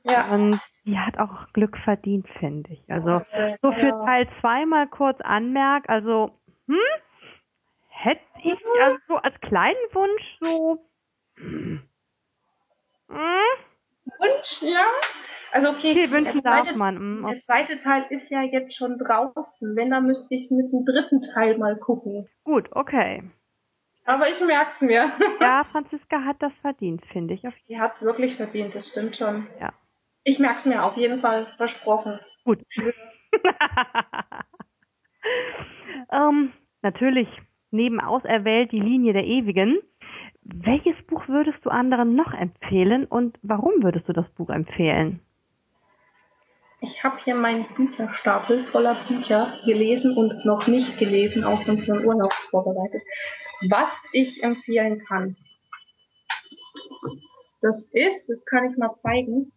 Ja. 0.04 0.28
Und 0.32 0.60
die 0.86 0.98
hat 0.98 1.18
auch 1.18 1.52
Glück 1.54 1.78
verdient, 1.84 2.28
finde 2.40 2.72
ich. 2.72 2.84
Also 2.88 3.22
so 3.62 3.72
für 3.72 3.90
Teil 4.06 4.28
zwei 4.40 4.66
mal 4.66 4.88
kurz 4.88 5.20
anmerk, 5.22 5.90
also 5.90 6.32
hm, 6.68 6.78
hätte 7.90 8.22
ich 8.44 8.60
mhm. 8.60 8.82
also 8.84 8.98
so 9.08 9.16
als 9.16 9.40
kleinen 9.42 9.76
Wunsch 9.92 10.38
so 10.40 10.80
Wunsch, 14.20 14.62
ja. 14.62 14.86
Also 15.52 15.70
okay, 15.70 15.94
Viel 15.94 16.12
wünschen 16.12 16.42
zweite, 16.42 16.68
darf 16.70 16.76
man. 16.76 17.22
Mm, 17.22 17.28
der 17.28 17.40
zweite 17.40 17.78
Teil 17.78 18.06
ist 18.10 18.30
ja 18.30 18.42
jetzt 18.42 18.76
schon 18.76 18.98
draußen. 18.98 19.76
Wenn, 19.76 19.92
dann 19.92 20.06
müsste 20.06 20.36
ich 20.36 20.52
mit 20.52 20.72
dem 20.72 20.86
dritten 20.86 21.22
Teil 21.22 21.58
mal 21.58 21.78
gucken. 21.78 22.28
Gut, 22.44 22.70
okay. 22.72 23.24
Aber 24.08 24.28
ich 24.30 24.42
merk's 24.42 24.82
mir. 24.82 25.12
Ja, 25.42 25.66
Franziska 25.72 26.24
hat 26.24 26.38
das 26.40 26.54
verdient, 26.62 27.06
finde 27.12 27.36
ich. 27.36 27.44
Die 27.68 27.80
hat's 27.80 28.02
wirklich 28.02 28.38
verdient, 28.38 28.74
das 28.74 28.88
stimmt 28.88 29.18
schon. 29.18 29.46
Ja. 29.60 29.72
Ich 30.24 30.40
merke 30.40 30.58
es 30.58 30.66
mir 30.66 30.84
auf 30.84 30.98
jeden 30.98 31.22
Fall 31.22 31.46
versprochen. 31.58 32.20
Gut. 32.44 32.60
ähm, 36.12 36.54
natürlich, 36.82 37.28
neben 37.70 38.00
auserwählt 38.00 38.72
die 38.72 38.80
Linie 38.80 39.14
der 39.14 39.26
Ewigen. 39.26 39.78
Welches 40.44 41.00
Buch 41.04 41.28
würdest 41.28 41.64
du 41.66 41.70
anderen 41.70 42.16
noch 42.16 42.34
empfehlen 42.34 43.06
und 43.06 43.38
warum 43.42 43.84
würdest 43.84 44.08
du 44.08 44.14
das 44.14 44.30
Buch 44.30 44.50
empfehlen? 44.50 45.20
Ich 46.80 47.04
habe 47.04 47.18
hier 47.24 47.34
meinen 47.34 47.66
Bücherstapel 47.76 48.64
voller 48.64 48.96
Bücher 49.08 49.52
gelesen 49.66 50.16
und 50.16 50.46
noch 50.46 50.68
nicht 50.68 51.00
gelesen, 51.00 51.44
auch 51.44 51.62
schon 51.64 51.80
für 51.80 51.94
den 51.94 52.06
Urlaub 52.06 52.34
vorbereitet. 52.34 53.02
Was 53.70 53.90
ich 54.14 54.44
empfehlen 54.44 55.04
kann. 55.08 55.36
Das 57.62 57.84
ist, 57.92 58.30
das 58.30 58.46
kann 58.46 58.70
ich 58.70 58.78
mal 58.78 58.94
zeigen, 59.02 59.52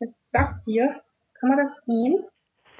ist 0.00 0.20
das 0.32 0.64
hier. 0.64 1.00
Kann 1.38 1.50
man 1.50 1.58
das 1.58 1.84
sehen? 1.84 2.24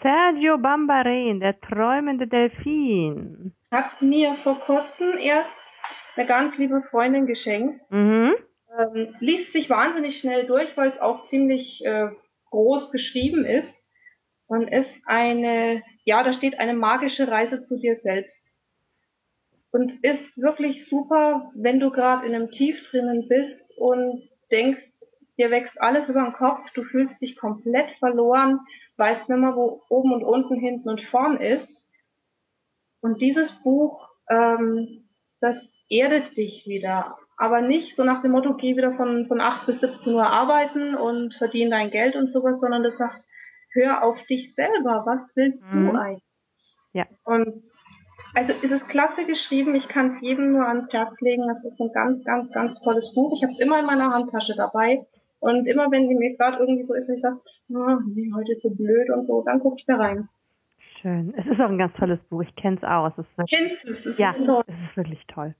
Sergio 0.02 0.58
Bambarin, 0.58 1.38
der 1.38 1.60
träumende 1.60 2.26
Delfin. 2.26 3.54
Hat 3.70 4.02
mir 4.02 4.34
vor 4.34 4.58
kurzem 4.60 5.16
erst 5.18 5.56
eine 6.16 6.26
ganz 6.26 6.58
liebe 6.58 6.82
Freundin 6.82 7.26
geschenkt. 7.26 7.80
Mhm. 7.90 8.34
Ähm, 8.76 9.14
liest 9.20 9.52
sich 9.52 9.70
wahnsinnig 9.70 10.18
schnell 10.18 10.46
durch, 10.46 10.76
weil 10.76 10.88
es 10.88 11.00
auch 11.00 11.22
ziemlich 11.24 11.84
äh, 11.84 12.08
groß 12.50 12.90
geschrieben 12.90 13.44
ist. 13.44 13.83
Und 14.46 14.68
ist 14.68 14.92
eine, 15.06 15.82
ja, 16.04 16.22
da 16.22 16.32
steht 16.32 16.58
eine 16.60 16.74
magische 16.74 17.28
Reise 17.28 17.62
zu 17.62 17.78
dir 17.78 17.94
selbst. 17.94 18.44
Und 19.70 20.04
ist 20.04 20.40
wirklich 20.40 20.86
super, 20.86 21.50
wenn 21.54 21.80
du 21.80 21.90
gerade 21.90 22.26
in 22.26 22.34
einem 22.34 22.50
Tief 22.50 22.88
drinnen 22.90 23.26
bist 23.28 23.68
und 23.76 24.28
denkst, 24.50 24.84
dir 25.36 25.50
wächst 25.50 25.80
alles 25.80 26.08
über 26.08 26.22
den 26.22 26.32
Kopf, 26.32 26.70
du 26.74 26.84
fühlst 26.84 27.20
dich 27.20 27.36
komplett 27.36 27.90
verloren, 27.98 28.60
weißt 28.96 29.28
nicht 29.28 29.38
mehr, 29.38 29.56
wo 29.56 29.82
oben 29.88 30.12
und 30.12 30.22
unten, 30.22 30.56
hinten 30.60 30.88
und 30.88 31.02
vorn 31.02 31.38
ist. 31.38 31.84
Und 33.00 33.20
dieses 33.20 33.62
Buch, 33.62 34.08
ähm, 34.30 35.08
das 35.40 35.74
erdet 35.90 36.36
dich 36.36 36.66
wieder. 36.66 37.18
Aber 37.36 37.60
nicht 37.60 37.96
so 37.96 38.04
nach 38.04 38.22
dem 38.22 38.30
Motto, 38.30 38.54
geh 38.54 38.76
wieder 38.76 38.94
von, 38.94 39.26
von 39.26 39.40
8 39.40 39.66
bis 39.66 39.80
17 39.80 40.14
Uhr 40.14 40.26
arbeiten 40.26 40.94
und 40.94 41.34
verdien 41.34 41.70
dein 41.70 41.90
Geld 41.90 42.14
und 42.14 42.30
sowas, 42.30 42.60
sondern 42.60 42.82
das 42.82 42.96
sagt, 42.96 43.20
hör 43.74 44.04
auf 44.04 44.22
dich 44.26 44.54
selber, 44.54 45.02
was 45.06 45.34
willst 45.36 45.72
mhm. 45.72 45.86
du 45.86 45.98
eigentlich? 45.98 46.22
Ja. 46.92 47.06
Und 47.24 47.64
also 48.34 48.52
es 48.62 48.70
ist 48.70 48.88
klasse 48.88 49.26
geschrieben, 49.26 49.74
ich 49.74 49.88
kann 49.88 50.12
es 50.12 50.20
jedem 50.20 50.52
nur 50.52 50.66
ans 50.66 50.92
Herz 50.92 51.20
legen. 51.20 51.46
Das 51.46 51.64
ist 51.64 51.80
ein 51.80 51.92
ganz, 51.92 52.24
ganz, 52.24 52.50
ganz 52.52 52.80
tolles 52.80 53.12
Buch. 53.14 53.36
Ich 53.36 53.42
habe 53.42 53.52
es 53.52 53.60
immer 53.60 53.78
in 53.78 53.86
meiner 53.86 54.12
Handtasche 54.12 54.54
dabei. 54.56 55.06
Und 55.38 55.68
immer 55.68 55.90
wenn 55.90 56.08
die 56.08 56.14
mir 56.14 56.36
gerade 56.36 56.58
irgendwie 56.58 56.84
so 56.84 56.94
ist, 56.94 57.10
ich 57.10 57.20
sage, 57.20 57.38
oh, 57.68 57.98
nee, 58.06 58.32
heute 58.34 58.52
ist 58.52 58.62
so 58.62 58.70
blöd 58.70 59.10
und 59.10 59.24
so, 59.24 59.42
dann 59.42 59.60
gucke 59.60 59.76
ich 59.78 59.84
da 59.84 59.96
rein. 59.96 60.28
Schön. 61.00 61.34
Es 61.36 61.46
ist 61.46 61.60
auch 61.60 61.68
ein 61.68 61.78
ganz 61.78 61.94
tolles 61.94 62.18
Buch. 62.30 62.42
Ich 62.42 62.56
kenne 62.56 62.76
es 62.76 62.82
auch. 62.82 63.06
Es 63.06 63.18
ist 63.18 63.38
wirklich, 63.38 64.18
ja, 64.18 64.30
es 64.30 64.38
ist 64.38 64.96
wirklich 64.96 65.26
toll. 65.26 65.54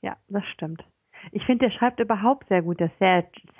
Ja, 0.00 0.16
das 0.28 0.44
stimmt. 0.54 0.84
Ich 1.32 1.44
finde, 1.44 1.66
der 1.66 1.76
schreibt 1.76 1.98
überhaupt 1.98 2.46
sehr 2.48 2.62
gut, 2.62 2.78
der 2.78 2.92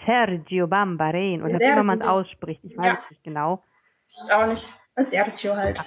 Sergio 0.07 0.69
Bambarin 0.69 1.43
oder 1.43 1.59
wie 1.59 1.83
man 1.83 1.97
es 1.97 2.03
ausspricht. 2.03 2.61
Ich 2.63 2.77
weiß 2.77 2.87
ja. 2.87 2.99
nicht 3.11 3.25
genau. 3.25 3.63
Ich 4.07 4.33
auch 4.33 4.47
nicht. 4.47 4.67
Sergio 4.99 5.57
halt. 5.57 5.81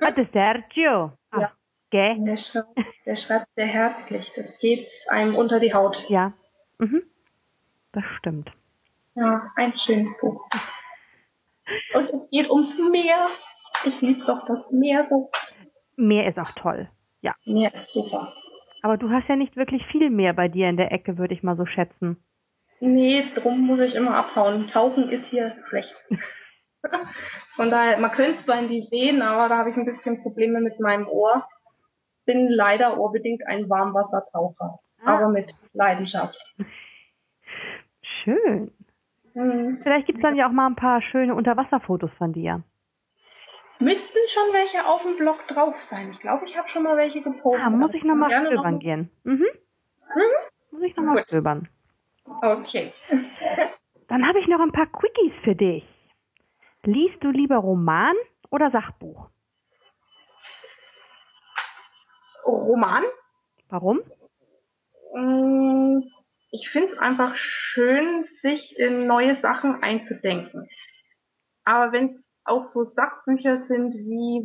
Ah, 0.00 0.10
der 0.10 0.26
Sergio. 0.32 1.12
Ah, 1.30 1.40
ja. 1.40 1.52
Gell? 1.90 2.16
Der 2.24 2.36
schreibt, 2.36 2.68
der 3.06 3.16
schreibt 3.16 3.52
sehr 3.54 3.66
herzlich. 3.66 4.32
Das 4.34 4.58
geht 4.58 4.88
einem 5.08 5.34
unter 5.34 5.60
die 5.60 5.74
Haut. 5.74 6.04
Ja. 6.08 6.32
Mhm. 6.78 7.02
Das 7.92 8.04
stimmt. 8.18 8.52
Ja, 9.14 9.42
ein 9.56 9.76
schönes 9.76 10.16
Buch. 10.20 10.48
Und 11.94 12.10
es 12.10 12.30
geht 12.30 12.50
ums 12.50 12.78
Meer. 12.90 13.26
Ich 13.84 14.00
liebe 14.00 14.24
doch 14.24 14.46
das 14.46 14.70
Meer 14.70 15.06
so. 15.08 15.30
Meer 15.96 16.28
ist 16.28 16.38
auch 16.38 16.52
toll. 16.52 16.88
Ja. 17.20 17.34
Meer 17.44 17.74
ist 17.74 17.92
super. 17.92 18.34
Aber 18.82 18.96
du 18.96 19.10
hast 19.10 19.28
ja 19.28 19.36
nicht 19.36 19.56
wirklich 19.56 19.84
viel 19.92 20.10
Meer 20.10 20.32
bei 20.32 20.48
dir 20.48 20.68
in 20.68 20.76
der 20.76 20.92
Ecke, 20.92 21.18
würde 21.18 21.34
ich 21.34 21.42
mal 21.42 21.56
so 21.56 21.66
schätzen. 21.66 22.22
Nee, 22.80 23.24
drum 23.34 23.60
muss 23.60 23.80
ich 23.80 23.94
immer 23.94 24.14
abhauen. 24.14 24.68
Tauchen 24.68 25.10
ist 25.10 25.26
hier 25.26 25.56
schlecht. 25.68 25.94
Von 27.54 27.70
daher, 27.70 27.98
man 27.98 28.10
könnte 28.10 28.38
zwar 28.40 28.58
in 28.58 28.68
die 28.68 28.80
sehen, 28.80 29.22
aber 29.22 29.48
da 29.48 29.58
habe 29.58 29.70
ich 29.70 29.76
ein 29.76 29.84
bisschen 29.84 30.22
Probleme 30.22 30.60
mit 30.60 30.80
meinem 30.80 31.06
Ohr. 31.06 31.46
Bin 32.24 32.48
leider 32.48 32.98
ohrbedingt 32.98 33.46
ein 33.46 33.68
Warmwassertaucher, 33.68 34.78
ah. 35.02 35.14
aber 35.14 35.28
mit 35.28 35.52
Leidenschaft. 35.72 36.38
Schön. 38.02 38.72
Mhm. 39.34 39.80
Vielleicht 39.82 40.06
gibt 40.06 40.18
es 40.18 40.22
dann 40.22 40.36
ja 40.36 40.48
auch 40.48 40.52
mal 40.52 40.66
ein 40.66 40.76
paar 40.76 41.02
schöne 41.02 41.34
Unterwasserfotos 41.34 42.10
von 42.18 42.32
dir. 42.32 42.62
Müssten 43.78 44.18
schon 44.28 44.52
welche 44.52 44.86
auf 44.86 45.02
dem 45.02 45.16
Blog 45.16 45.46
drauf 45.48 45.76
sein. 45.76 46.10
Ich 46.10 46.20
glaube, 46.20 46.44
ich 46.44 46.58
habe 46.58 46.68
schon 46.68 46.82
mal 46.82 46.96
welche 46.96 47.22
gepostet. 47.22 47.66
Ah, 47.66 47.70
muss 47.70 47.94
ich 47.94 48.04
nochmal 48.04 48.30
stöbern 48.30 48.74
noch... 48.74 48.80
gehen. 48.80 49.10
Mhm. 49.24 49.46
Mhm. 50.14 50.72
Muss 50.72 50.82
ich 50.82 50.96
nochmal 50.96 51.22
stöbern. 51.22 51.68
Okay. 52.42 52.92
Dann 54.08 54.26
habe 54.26 54.40
ich 54.40 54.48
noch 54.48 54.60
ein 54.60 54.72
paar 54.72 54.86
Quickies 54.86 55.32
für 55.44 55.54
dich. 55.54 55.84
Liest 56.84 57.22
du 57.22 57.30
lieber 57.30 57.56
Roman 57.56 58.14
oder 58.50 58.70
Sachbuch? 58.70 59.28
Roman. 62.44 63.04
Warum? 63.68 64.00
Mm, 65.14 66.02
ich 66.50 66.70
finde 66.70 66.92
es 66.92 66.98
einfach 66.98 67.34
schön, 67.34 68.24
sich 68.42 68.78
in 68.78 69.06
neue 69.06 69.36
Sachen 69.36 69.82
einzudenken. 69.82 70.68
Aber 71.64 71.92
wenn 71.92 72.24
auch 72.44 72.64
so 72.64 72.84
Sachbücher 72.84 73.58
sind 73.58 73.94
wie, 73.94 74.38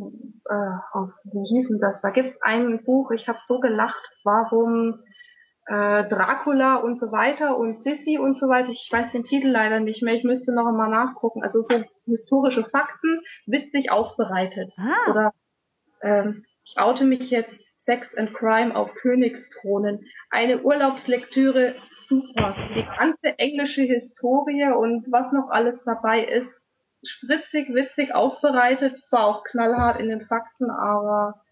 äh, 0.48 0.78
oh, 0.94 1.08
wie 1.24 1.54
hießen 1.54 1.78
das? 1.80 2.02
Da 2.02 2.10
gibt 2.10 2.28
es 2.28 2.42
ein 2.42 2.84
Buch, 2.84 3.10
ich 3.10 3.28
habe 3.28 3.38
so 3.42 3.58
gelacht, 3.60 4.10
warum 4.22 5.02
äh, 5.66 6.04
Dracula 6.08 6.76
und 6.76 6.98
so 6.98 7.10
weiter 7.12 7.56
und 7.58 7.76
Sissy 7.76 8.18
und 8.18 8.38
so 8.38 8.48
weiter. 8.48 8.70
Ich 8.70 8.88
weiß 8.90 9.10
den 9.10 9.24
Titel 9.24 9.48
leider 9.48 9.80
nicht 9.80 10.02
mehr. 10.02 10.14
Ich 10.14 10.24
müsste 10.24 10.54
noch 10.54 10.66
einmal 10.66 10.90
nachgucken. 10.90 11.42
Also 11.42 11.60
so 11.60 11.82
historische 12.04 12.64
Fakten, 12.64 13.20
witzig 13.46 13.90
aufbereitet. 13.90 14.72
Ah. 14.78 15.10
Oder 15.10 15.32
ähm, 16.02 16.44
ich 16.64 16.78
oute 16.78 17.04
mich 17.04 17.30
jetzt 17.30 17.60
Sex 17.76 18.16
and 18.16 18.34
Crime 18.34 18.74
auf 18.74 18.94
Königsthronen. 18.94 20.06
Eine 20.30 20.62
Urlaubslektüre, 20.62 21.74
super. 21.90 22.56
Die 22.74 22.84
ganze 22.84 23.38
englische 23.38 23.82
Historie 23.82 24.72
und 24.72 25.06
was 25.10 25.32
noch 25.32 25.50
alles 25.50 25.84
dabei 25.84 26.24
ist, 26.24 26.60
spritzig, 27.04 27.72
witzig 27.72 28.14
aufbereitet, 28.14 29.04
zwar 29.04 29.26
auch 29.26 29.44
knallhart 29.44 30.00
in 30.00 30.08
den 30.08 30.26
Fakten, 30.26 30.70
aber 30.70 31.42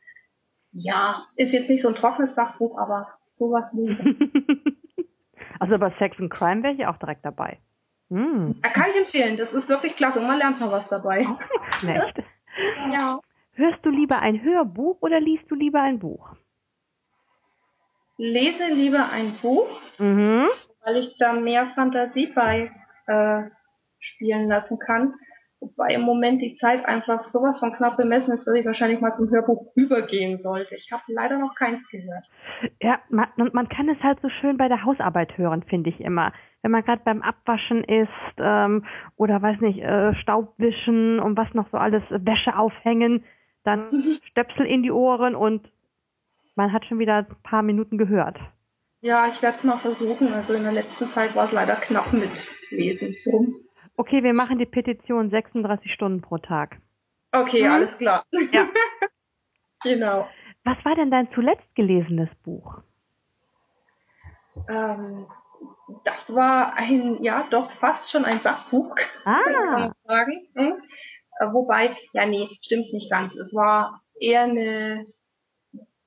ja, 0.73 1.25
ist 1.37 1.53
jetzt 1.53 1.69
nicht 1.69 1.83
so 1.83 1.89
ein 1.89 1.95
trockenes 1.95 2.35
Sachbuch, 2.35 2.79
aber 2.79 3.09
sowas 3.35 3.73
lesen. 3.75 4.19
also 5.61 5.79
bei 5.79 5.93
Sex 5.99 6.19
and 6.19 6.31
Crime 6.31 6.63
wäre 6.63 6.75
ich 6.75 6.87
auch 6.87 6.97
direkt 6.97 7.25
dabei. 7.25 7.59
Hm. 8.11 8.55
Da 8.63 8.69
kann 8.69 8.91
ich 8.91 9.01
empfehlen, 9.01 9.37
das 9.37 9.53
ist 9.53 9.69
wirklich 9.69 9.97
klasse 9.97 10.21
und 10.21 10.27
man 10.27 10.39
lernt 10.39 10.61
mal 10.61 10.71
was 10.71 10.89
dabei. 10.89 11.27
Auch 11.27 11.41
nicht 11.41 11.75
schlecht. 11.75 12.23
ja. 12.93 13.21
Hörst 13.53 13.85
du 13.85 13.91
lieber 13.91 14.19
ein 14.19 14.43
Hörbuch 14.43 14.99
oder 15.01 15.21
liest 15.21 15.49
du 15.51 15.55
lieber 15.55 15.81
ein 15.81 16.01
Buch? 16.01 16.35
Lese 18.17 18.73
lieber 18.73 19.11
ein 19.11 19.33
Buch, 19.43 19.81
mhm. 19.99 20.47
weil 20.85 20.97
ich 20.97 21.17
da 21.19 21.33
mehr 21.33 21.67
Fantasie 21.75 22.33
bei 22.35 22.71
äh, 23.07 23.43
spielen 23.99 24.49
lassen 24.49 24.79
kann. 24.79 25.15
Wobei 25.61 25.95
im 25.95 26.03
Moment 26.03 26.43
die 26.43 26.57
Zeit 26.57 26.85
einfach 26.85 27.25
sowas 27.25 27.59
von 27.59 27.73
knapp 27.73 27.97
bemessen 27.97 28.35
ist, 28.35 28.45
dass 28.45 28.55
ich 28.55 28.67
wahrscheinlich 28.67 29.01
mal 29.01 29.13
zum 29.13 29.31
Hörbuch 29.31 29.73
übergehen 29.75 30.43
sollte. 30.43 30.75
Ich 30.75 30.93
habe 30.93 31.03
leider 31.09 31.39
noch 31.39 31.55
keins 31.55 31.89
gehört. 31.89 32.25
Ja, 32.83 32.99
man, 33.09 33.29
man 33.37 33.69
kann 33.69 33.89
es 33.89 34.03
halt 34.03 34.21
so 34.21 34.29
schön 34.29 34.57
bei 34.57 34.69
der 34.69 34.85
Hausarbeit 34.85 35.39
hören, 35.39 35.63
finde 35.63 35.91
ich 35.91 36.01
immer. 36.01 36.33
Wenn 36.63 36.71
man 36.71 36.85
gerade 36.85 37.03
beim 37.05 37.23
Abwaschen 37.23 37.83
ist 37.85 38.09
ähm, 38.39 38.85
oder 39.17 39.41
weiß 39.41 39.61
nicht, 39.61 39.81
äh, 39.81 40.15
Staubwischen 40.17 41.19
und 41.19 41.37
was 41.37 41.53
noch 41.55 41.71
so 41.71 41.79
alles, 41.79 42.03
Wäsche 42.11 42.57
aufhängen, 42.57 43.25
dann 43.65 43.91
Stöpsel 44.25 44.67
in 44.67 44.83
die 44.83 44.93
Ohren 44.93 45.35
und 45.35 45.71
man 46.57 46.73
hat 46.73 46.85
schon 46.85 46.99
wieder 46.99 47.17
ein 47.17 47.27
paar 47.43 47.63
Minuten 47.63 47.99
gehört. 47.99 48.39
Ja, 49.01 49.27
ich 49.29 49.43
werde 49.43 49.59
es 49.59 49.65
mal 49.65 49.77
versuchen. 49.77 50.33
Also 50.33 50.55
in 50.55 50.63
der 50.63 50.73
letzten 50.73 51.07
Zeit 51.09 51.37
war 51.37 51.45
es 51.45 51.53
leider 51.53 51.75
knapp 51.75 52.13
mit 52.13 52.31
Lesen. 52.71 53.15
Drum. 53.25 53.55
Okay, 53.97 54.23
wir 54.23 54.35
machen 54.35 54.59
die 54.59 54.67
Petition 54.67 55.31
36 55.31 55.93
Stunden 55.93 56.21
pro 56.21 56.39
Tag. 56.39 56.79
Okay, 57.33 57.65
hm? 57.65 57.71
alles 57.73 57.97
klar. 57.99 58.25
Ja. 58.53 58.69
genau. 59.83 60.29
Was 60.65 60.83
war 60.85 60.95
denn 60.95 61.11
dein 61.11 61.31
zuletzt 61.33 61.75
gelesenes 61.75 62.29
Buch? 62.43 62.81
Ähm, 64.69 65.27
das 66.05 66.35
war 66.35 66.75
ein, 66.75 67.23
ja, 67.23 67.47
doch 67.51 67.71
fast 67.79 68.11
schon 68.11 68.25
ein 68.25 68.41
Sachbuch, 68.41 68.95
ah. 69.25 69.41
kann 69.45 69.81
man 69.81 69.93
sagen. 70.05 70.49
Hm? 70.55 70.83
Wobei, 71.53 71.97
ja, 72.13 72.27
nee, 72.27 72.49
stimmt 72.63 72.93
nicht 72.93 73.11
ganz. 73.11 73.35
Es 73.35 73.53
war 73.53 74.03
eher 74.21 74.43
eine 74.43 75.05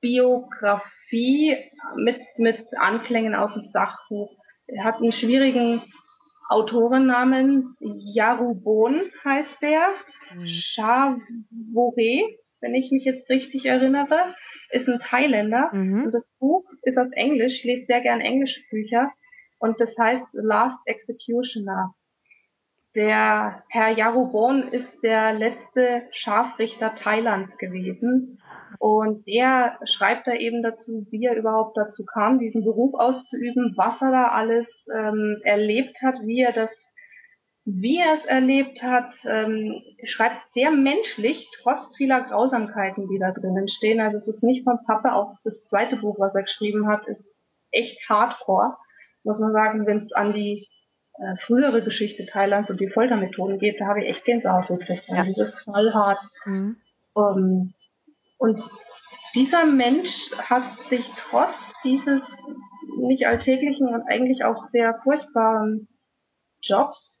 Biografie 0.00 1.56
mit, 1.96 2.20
mit 2.38 2.66
Anklängen 2.78 3.34
aus 3.34 3.52
dem 3.52 3.62
Sachbuch. 3.62 4.32
Er 4.66 4.84
hat 4.84 4.96
einen 4.96 5.12
schwierigen 5.12 5.82
Autorennamen 6.48 7.76
Yarubon 7.78 9.02
heißt 9.24 9.62
der. 9.62 9.88
Mhm. 10.34 10.48
Chavore, 10.48 12.38
wenn 12.60 12.74
ich 12.74 12.90
mich 12.90 13.04
jetzt 13.04 13.28
richtig 13.28 13.66
erinnere, 13.66 14.34
ist 14.70 14.88
ein 14.88 14.98
Thailänder. 14.98 15.70
Mhm. 15.72 16.04
Und 16.04 16.12
das 16.12 16.34
Buch 16.38 16.64
ist 16.82 16.98
auf 16.98 17.08
Englisch. 17.12 17.58
Ich 17.58 17.64
lese 17.64 17.84
sehr 17.84 18.00
gern 18.00 18.20
englische 18.20 18.62
Bücher. 18.70 19.12
Und 19.58 19.80
das 19.80 19.96
heißt 19.98 20.32
The 20.32 20.40
Last 20.42 20.78
Executioner. 20.86 21.94
Der 22.94 23.62
Herr 23.68 23.90
Yarubon 23.90 24.62
ist 24.62 25.02
der 25.02 25.34
letzte 25.34 26.08
Scharfrichter 26.12 26.94
Thailands 26.94 27.56
gewesen. 27.58 28.40
Und 28.78 29.26
der 29.26 29.78
schreibt 29.84 30.28
da 30.28 30.34
eben 30.34 30.62
dazu, 30.62 31.06
wie 31.10 31.24
er 31.24 31.36
überhaupt 31.36 31.76
dazu 31.76 32.04
kam, 32.04 32.38
diesen 32.38 32.64
Beruf 32.64 32.94
auszuüben, 32.94 33.74
was 33.76 34.00
er 34.00 34.12
da 34.12 34.28
alles 34.28 34.86
ähm, 34.96 35.40
erlebt 35.42 36.00
hat, 36.00 36.14
wie 36.22 36.42
er 36.42 36.52
das, 36.52 36.70
wie 37.64 37.98
er 37.98 38.14
es 38.14 38.24
erlebt 38.24 38.82
hat, 38.84 39.16
ähm, 39.26 39.82
schreibt 40.04 40.48
sehr 40.54 40.70
menschlich, 40.70 41.50
trotz 41.60 41.96
vieler 41.96 42.22
Grausamkeiten, 42.22 43.08
die 43.08 43.18
da 43.18 43.32
drinnen 43.32 43.68
stehen. 43.68 44.00
Also 44.00 44.16
es 44.16 44.28
ist 44.28 44.44
nicht 44.44 44.62
von 44.62 44.78
Pappe, 44.86 45.12
auch 45.12 45.34
das 45.42 45.66
zweite 45.66 45.96
Buch, 45.96 46.20
was 46.20 46.34
er 46.36 46.42
geschrieben 46.42 46.86
hat, 46.86 47.06
ist 47.08 47.24
echt 47.72 48.08
hardcore, 48.08 48.76
muss 49.24 49.40
man 49.40 49.52
sagen, 49.52 49.86
wenn 49.86 49.98
es 49.98 50.12
an 50.12 50.32
die 50.32 50.68
äh, 51.14 51.36
frühere 51.44 51.82
Geschichte 51.82 52.26
Thailands 52.26 52.70
und 52.70 52.80
die 52.80 52.90
Foltermethoden 52.90 53.58
geht, 53.58 53.80
da 53.80 53.86
habe 53.86 54.04
ich 54.04 54.08
echt 54.08 54.24
Gänsehaut 54.24 54.68
gekriegt. 54.68 55.04
Also 55.08 55.16
ja. 55.16 55.24
das 55.26 55.38
ist 55.38 55.64
knallhart. 55.64 56.20
Mhm. 56.44 56.76
Um, 57.14 57.38
ähm, 57.38 57.74
und 58.38 58.64
dieser 59.34 59.66
Mensch 59.66 60.30
hat 60.38 60.64
sich 60.88 61.04
trotz 61.16 61.54
dieses 61.84 62.22
nicht 62.96 63.26
alltäglichen 63.26 63.88
und 63.88 64.02
eigentlich 64.08 64.44
auch 64.44 64.64
sehr 64.64 64.96
furchtbaren 65.04 65.88
Jobs 66.62 67.18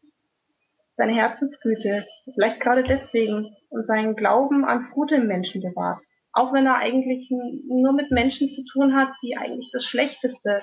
seine 0.98 1.14
Herzensgüte, 1.14 2.06
vielleicht 2.34 2.60
gerade 2.60 2.82
deswegen, 2.82 3.54
und 3.70 3.86
seinen 3.86 4.16
Glauben 4.16 4.64
ans 4.64 4.90
Gute 4.90 5.14
im 5.14 5.28
Menschen 5.28 5.62
bewahrt. 5.62 6.00
Auch 6.32 6.52
wenn 6.52 6.66
er 6.66 6.76
eigentlich 6.76 7.30
nur 7.30 7.92
mit 7.92 8.10
Menschen 8.10 8.50
zu 8.50 8.64
tun 8.72 8.96
hat, 8.96 9.08
die 9.22 9.36
eigentlich 9.36 9.70
das 9.72 9.84
Schlechteste 9.84 10.62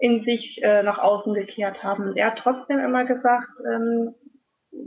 in 0.00 0.22
sich 0.22 0.60
äh, 0.62 0.82
nach 0.82 0.98
außen 0.98 1.34
gekehrt 1.34 1.82
haben. 1.84 2.16
Er 2.16 2.28
hat 2.28 2.38
trotzdem 2.38 2.78
immer 2.78 3.04
gesagt, 3.04 3.60
ähm, 3.70 4.14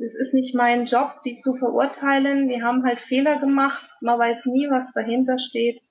es 0.03 0.15
ist 0.15 0.33
nicht 0.33 0.55
mein 0.55 0.85
Job, 0.85 1.11
die 1.25 1.39
zu 1.39 1.53
verurteilen. 1.55 2.49
Wir 2.49 2.63
haben 2.63 2.83
halt 2.83 2.99
Fehler 2.99 3.39
gemacht. 3.39 3.89
Man 4.01 4.19
weiß 4.19 4.45
nie, 4.45 4.69
was 4.69 4.91
dahinter 4.93 5.39
steht. 5.39 5.81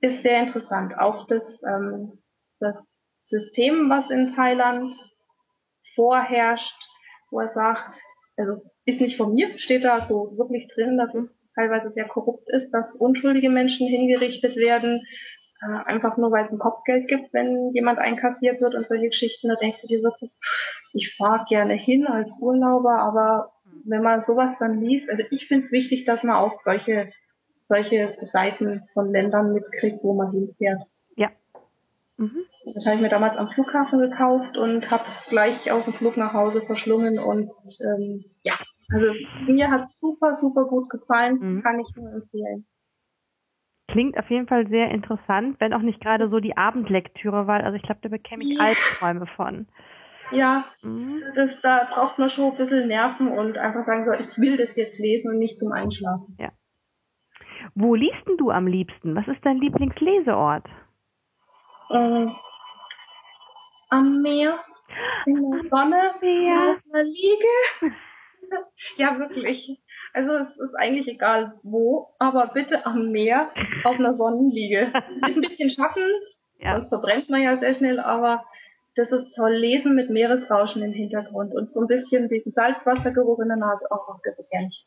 Ist 0.00 0.22
sehr 0.22 0.40
interessant. 0.40 0.98
Auch 0.98 1.26
das, 1.26 1.62
ähm, 1.64 2.22
das 2.60 3.04
System, 3.18 3.90
was 3.90 4.10
in 4.10 4.28
Thailand 4.28 4.94
vorherrscht, 5.94 6.76
wo 7.30 7.40
er 7.40 7.48
sagt, 7.48 8.00
also 8.36 8.62
ist 8.84 9.00
nicht 9.00 9.16
von 9.16 9.34
mir, 9.34 9.58
steht 9.58 9.84
da 9.84 10.04
so 10.04 10.36
wirklich 10.36 10.68
drin, 10.72 10.96
dass 10.96 11.14
es 11.14 11.34
teilweise 11.54 11.90
sehr 11.90 12.06
korrupt 12.06 12.48
ist, 12.50 12.70
dass 12.70 12.96
unschuldige 12.96 13.50
Menschen 13.50 13.88
hingerichtet 13.88 14.56
werden, 14.56 15.04
äh, 15.62 15.84
einfach 15.86 16.18
nur 16.18 16.30
weil 16.30 16.44
es 16.44 16.52
ein 16.52 16.58
Kopfgeld 16.58 17.08
gibt, 17.08 17.32
wenn 17.32 17.72
jemand 17.72 17.98
einkassiert 17.98 18.60
wird 18.60 18.74
und 18.74 18.86
solche 18.86 19.08
Geschichten, 19.08 19.48
da 19.48 19.56
denkst 19.56 19.80
du 19.82 19.88
dir 19.88 20.02
wirklich, 20.02 20.32
ich 20.92 21.16
fahre 21.16 21.44
gerne 21.48 21.74
hin 21.74 22.06
als 22.06 22.38
Urlauber, 22.40 22.98
aber 22.98 23.52
wenn 23.84 24.02
man 24.02 24.20
sowas 24.20 24.58
dann 24.58 24.80
liest, 24.80 25.10
also 25.10 25.22
ich 25.30 25.46
finde 25.46 25.66
es 25.66 25.72
wichtig, 25.72 26.04
dass 26.04 26.22
man 26.22 26.36
auch 26.36 26.58
solche, 26.58 27.12
solche 27.64 28.08
Seiten 28.20 28.82
von 28.92 29.10
Ländern 29.10 29.52
mitkriegt, 29.52 30.02
wo 30.02 30.14
man 30.14 30.30
hinfährt. 30.30 30.80
Ja. 31.16 31.30
Mhm. 32.16 32.44
Das 32.74 32.86
habe 32.86 32.96
ich 32.96 33.02
mir 33.02 33.08
damals 33.08 33.36
am 33.36 33.48
Flughafen 33.48 34.00
gekauft 34.00 34.56
und 34.56 34.90
habe 34.90 35.04
es 35.06 35.26
gleich 35.28 35.70
auf 35.70 35.84
dem 35.84 35.92
Flug 35.92 36.16
nach 36.16 36.32
Hause 36.32 36.60
verschlungen 36.60 37.18
und 37.18 37.50
ähm, 37.80 38.24
ja, 38.42 38.54
also 38.90 39.08
mir 39.46 39.70
hat 39.70 39.90
super, 39.90 40.34
super 40.34 40.64
gut 40.64 40.88
gefallen, 40.88 41.38
mhm. 41.40 41.62
kann 41.62 41.80
ich 41.80 41.94
nur 41.96 42.12
empfehlen. 42.12 42.66
Klingt 43.88 44.18
auf 44.18 44.28
jeden 44.30 44.48
Fall 44.48 44.68
sehr 44.68 44.90
interessant, 44.90 45.60
wenn 45.60 45.72
auch 45.72 45.82
nicht 45.82 46.00
gerade 46.00 46.26
so 46.26 46.40
die 46.40 46.56
Abendlektüre, 46.56 47.46
weil, 47.46 47.62
also 47.62 47.76
ich 47.76 47.82
glaube, 47.82 48.00
da 48.02 48.08
bekäme 48.08 48.42
ich 48.42 48.58
ja. 48.58 48.64
Albträume 48.64 49.26
von. 49.36 49.68
Ja, 50.32 50.64
mhm. 50.82 51.22
das, 51.34 51.60
da 51.60 51.88
braucht 51.90 52.18
man 52.18 52.28
schon 52.28 52.52
ein 52.52 52.56
bisschen 52.56 52.88
Nerven 52.88 53.28
und 53.28 53.58
einfach 53.58 53.86
sagen 53.86 54.04
so, 54.04 54.12
ich 54.12 54.38
will 54.38 54.56
das 54.56 54.76
jetzt 54.76 54.98
lesen 54.98 55.30
und 55.30 55.38
nicht 55.38 55.58
zum 55.58 55.72
Einschlafen. 55.72 56.36
Ja. 56.38 56.50
Wo 57.74 57.94
liest 57.94 58.26
denn 58.26 58.36
du 58.36 58.50
am 58.50 58.66
liebsten? 58.66 59.14
Was 59.14 59.28
ist 59.28 59.44
dein 59.44 59.58
Lieblingsleseort? 59.58 60.66
Äh, 61.90 62.26
am 63.90 64.20
Meer, 64.22 64.58
in 65.26 65.50
der 65.50 65.62
Sonne, 65.70 66.10
Meer. 66.20 66.76
auf 66.76 66.82
einer 66.92 67.04
Liege. 67.04 67.94
ja, 68.96 69.18
wirklich. 69.18 69.80
Also 70.12 70.32
es 70.32 70.56
ist 70.56 70.74
eigentlich 70.76 71.08
egal 71.08 71.58
wo, 71.62 72.14
aber 72.18 72.48
bitte 72.48 72.86
am 72.86 73.10
Meer 73.10 73.50
auf 73.84 73.96
einer 73.98 74.12
Sonnenliege. 74.12 74.92
Mit 75.26 75.36
ein 75.36 75.40
bisschen 75.40 75.70
Schatten, 75.70 76.08
ja. 76.58 76.76
sonst 76.76 76.88
verbrennt 76.88 77.28
man 77.28 77.42
ja 77.42 77.56
sehr 77.58 77.74
schnell, 77.74 78.00
aber 78.00 78.44
das 78.96 79.12
ist 79.12 79.34
toll. 79.34 79.52
Lesen 79.52 79.94
mit 79.94 80.10
Meeresrauschen 80.10 80.82
im 80.82 80.92
Hintergrund 80.92 81.54
und 81.54 81.70
so 81.70 81.80
ein 81.80 81.86
bisschen 81.86 82.28
diesen 82.28 82.52
Salzwassergeruch 82.52 83.38
in 83.40 83.48
der 83.48 83.58
Nase. 83.58 83.86
Oh, 83.90 84.14
das 84.24 84.38
ist 84.38 84.52
herrlich. 84.52 84.86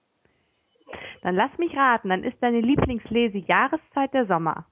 Dann 1.22 1.36
lass 1.36 1.56
mich 1.58 1.76
raten, 1.76 2.10
dann 2.10 2.24
ist 2.24 2.41
deine 2.41 2.62
Lieblingslese-Jahreszeit 2.62 4.13
der 4.13 4.26
Sommer. 4.26 4.65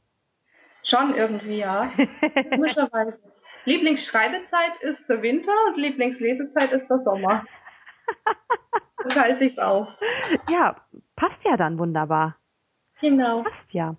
Schon 0.84 1.14
irgendwie, 1.14 1.60
ja. 1.60 1.92
Komischerweise. 2.50 3.32
Lieblingsschreibezeit 3.66 4.78
ist 4.82 5.08
der 5.10 5.22
Winter 5.22 5.52
und 5.68 5.78
Lieblingslesezeit 5.78 6.72
ist 6.72 6.88
der 6.88 6.98
Sommer. 6.98 7.46
teilt 9.10 9.40
sich's 9.40 9.60
auf. 9.60 9.88
Ja, 10.50 10.82
passt 11.16 11.44
ja 11.44 11.58
dann 11.58 11.78
wunderbar. 11.78 12.38
Genau. 13.02 13.44
Passt 13.44 13.74
ja. 13.74 13.96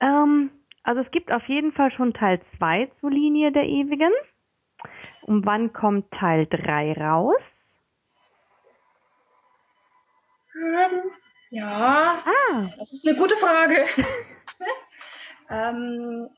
Ähm, 0.00 0.50
also 0.90 1.02
es 1.02 1.10
gibt 1.12 1.30
auf 1.30 1.46
jeden 1.46 1.70
Fall 1.70 1.92
schon 1.92 2.14
Teil 2.14 2.40
2 2.58 2.90
zur 2.98 3.12
Linie 3.12 3.52
der 3.52 3.62
Ewigen. 3.62 4.10
Und 5.22 5.46
wann 5.46 5.72
kommt 5.72 6.10
Teil 6.10 6.48
3 6.48 6.94
raus? 6.94 7.36
Ja, 11.50 12.24
ah. 12.24 12.68
das 12.76 12.92
ist 12.92 13.06
eine 13.06 13.16
gute 13.16 13.36
Frage. 13.36 13.86
ähm, 15.48 16.28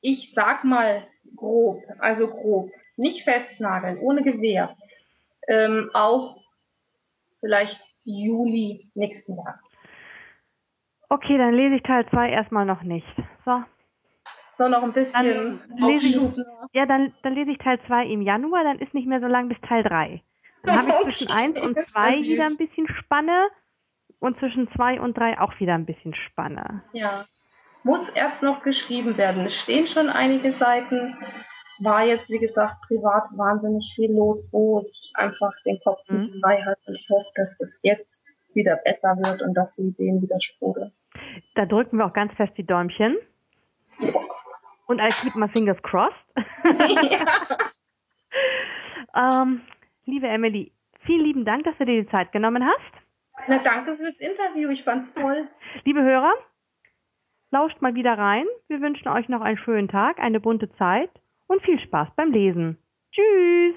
ich 0.00 0.32
sag 0.34 0.62
mal 0.62 1.04
grob, 1.34 1.82
also 1.98 2.28
grob, 2.28 2.70
nicht 2.96 3.24
festnageln, 3.24 3.98
ohne 3.98 4.22
Gewehr 4.22 4.76
ähm, 5.48 5.90
auch 5.94 6.40
vielleicht 7.40 7.80
Juli 8.04 8.88
nächsten 8.94 9.34
Jahres. 9.34 9.80
Okay, 11.08 11.36
dann 11.38 11.54
lese 11.54 11.74
ich 11.74 11.82
Teil 11.82 12.06
2 12.08 12.30
erstmal 12.30 12.66
noch 12.66 12.84
nicht. 12.84 13.06
So. 13.44 13.62
So, 14.58 14.68
noch 14.68 14.82
ein 14.82 14.92
bisschen 14.92 15.12
dann 15.12 15.88
lese 15.88 16.06
ich, 16.06 16.44
Ja, 16.72 16.86
dann, 16.86 17.14
dann 17.22 17.34
lese 17.34 17.52
ich 17.52 17.58
Teil 17.58 17.80
2 17.86 18.06
im 18.06 18.22
Januar, 18.22 18.64
dann 18.64 18.78
ist 18.78 18.94
nicht 18.94 19.08
mehr 19.08 19.20
so 19.20 19.26
lang 19.26 19.48
bis 19.48 19.60
Teil 19.62 19.82
3. 19.82 20.22
Dann 20.62 20.78
habe 20.78 21.08
ich 21.08 21.16
zwischen 21.18 21.32
1 21.32 21.60
und 21.60 21.76
2 21.76 22.22
wieder 22.22 22.46
ein 22.46 22.56
bisschen 22.56 22.86
Spanne 22.86 23.48
und 24.20 24.38
zwischen 24.38 24.68
2 24.68 25.00
und 25.00 25.16
3 25.16 25.40
auch 25.40 25.58
wieder 25.58 25.74
ein 25.74 25.86
bisschen 25.86 26.14
Spanne. 26.14 26.82
Ja. 26.92 27.26
Muss 27.82 28.08
erst 28.14 28.42
noch 28.42 28.62
geschrieben 28.62 29.16
werden. 29.16 29.46
Es 29.46 29.56
stehen 29.56 29.88
schon 29.88 30.08
einige 30.08 30.52
Seiten 30.52 31.16
war 31.80 32.04
jetzt, 32.04 32.30
wie 32.30 32.38
gesagt, 32.38 32.76
privat 32.86 33.24
wahnsinnig 33.36 33.92
viel 33.94 34.12
los, 34.12 34.48
wo 34.52 34.84
ich 34.88 35.12
einfach 35.14 35.52
den 35.64 35.80
Kopf 35.80 36.00
mhm. 36.08 36.40
frei 36.40 36.62
hatte. 36.62 36.80
Und 36.86 36.94
ich 36.94 37.08
hoffe, 37.10 37.26
dass 37.34 37.48
es 37.58 37.80
jetzt 37.82 38.28
wieder 38.54 38.76
besser 38.76 39.16
wird 39.16 39.42
und 39.42 39.54
dass 39.54 39.72
die 39.72 39.82
Ideen 39.82 40.22
wieder 40.22 40.40
sprudeln. 40.40 40.92
Da 41.54 41.66
drücken 41.66 41.98
wir 41.98 42.06
auch 42.06 42.12
ganz 42.12 42.34
fest 42.34 42.52
die 42.56 42.66
Däumchen. 42.66 43.16
Und 44.88 45.00
I 45.00 45.08
keep 45.08 45.34
my 45.36 45.48
fingers 45.48 45.80
crossed. 45.82 46.16
ähm, 49.14 49.62
liebe 50.04 50.28
Emily, 50.28 50.72
vielen 51.04 51.24
lieben 51.24 51.44
Dank, 51.44 51.64
dass 51.64 51.76
du 51.78 51.84
dir 51.84 52.02
die 52.02 52.10
Zeit 52.10 52.32
genommen 52.32 52.64
hast. 52.64 53.48
Na, 53.48 53.58
danke 53.58 53.96
fürs 53.96 54.16
Interview. 54.18 54.70
Ich 54.70 54.84
fand's 54.84 55.12
toll. 55.14 55.48
Liebe 55.84 56.02
Hörer, 56.02 56.32
lauscht 57.50 57.80
mal 57.80 57.94
wieder 57.94 58.16
rein. 58.16 58.46
Wir 58.68 58.80
wünschen 58.80 59.08
euch 59.08 59.28
noch 59.28 59.40
einen 59.40 59.58
schönen 59.58 59.88
Tag, 59.88 60.18
eine 60.18 60.40
bunte 60.40 60.70
Zeit 60.76 61.10
und 61.46 61.62
viel 61.62 61.80
Spaß 61.80 62.08
beim 62.16 62.30
Lesen. 62.30 62.78
Tschüss! 63.12 63.76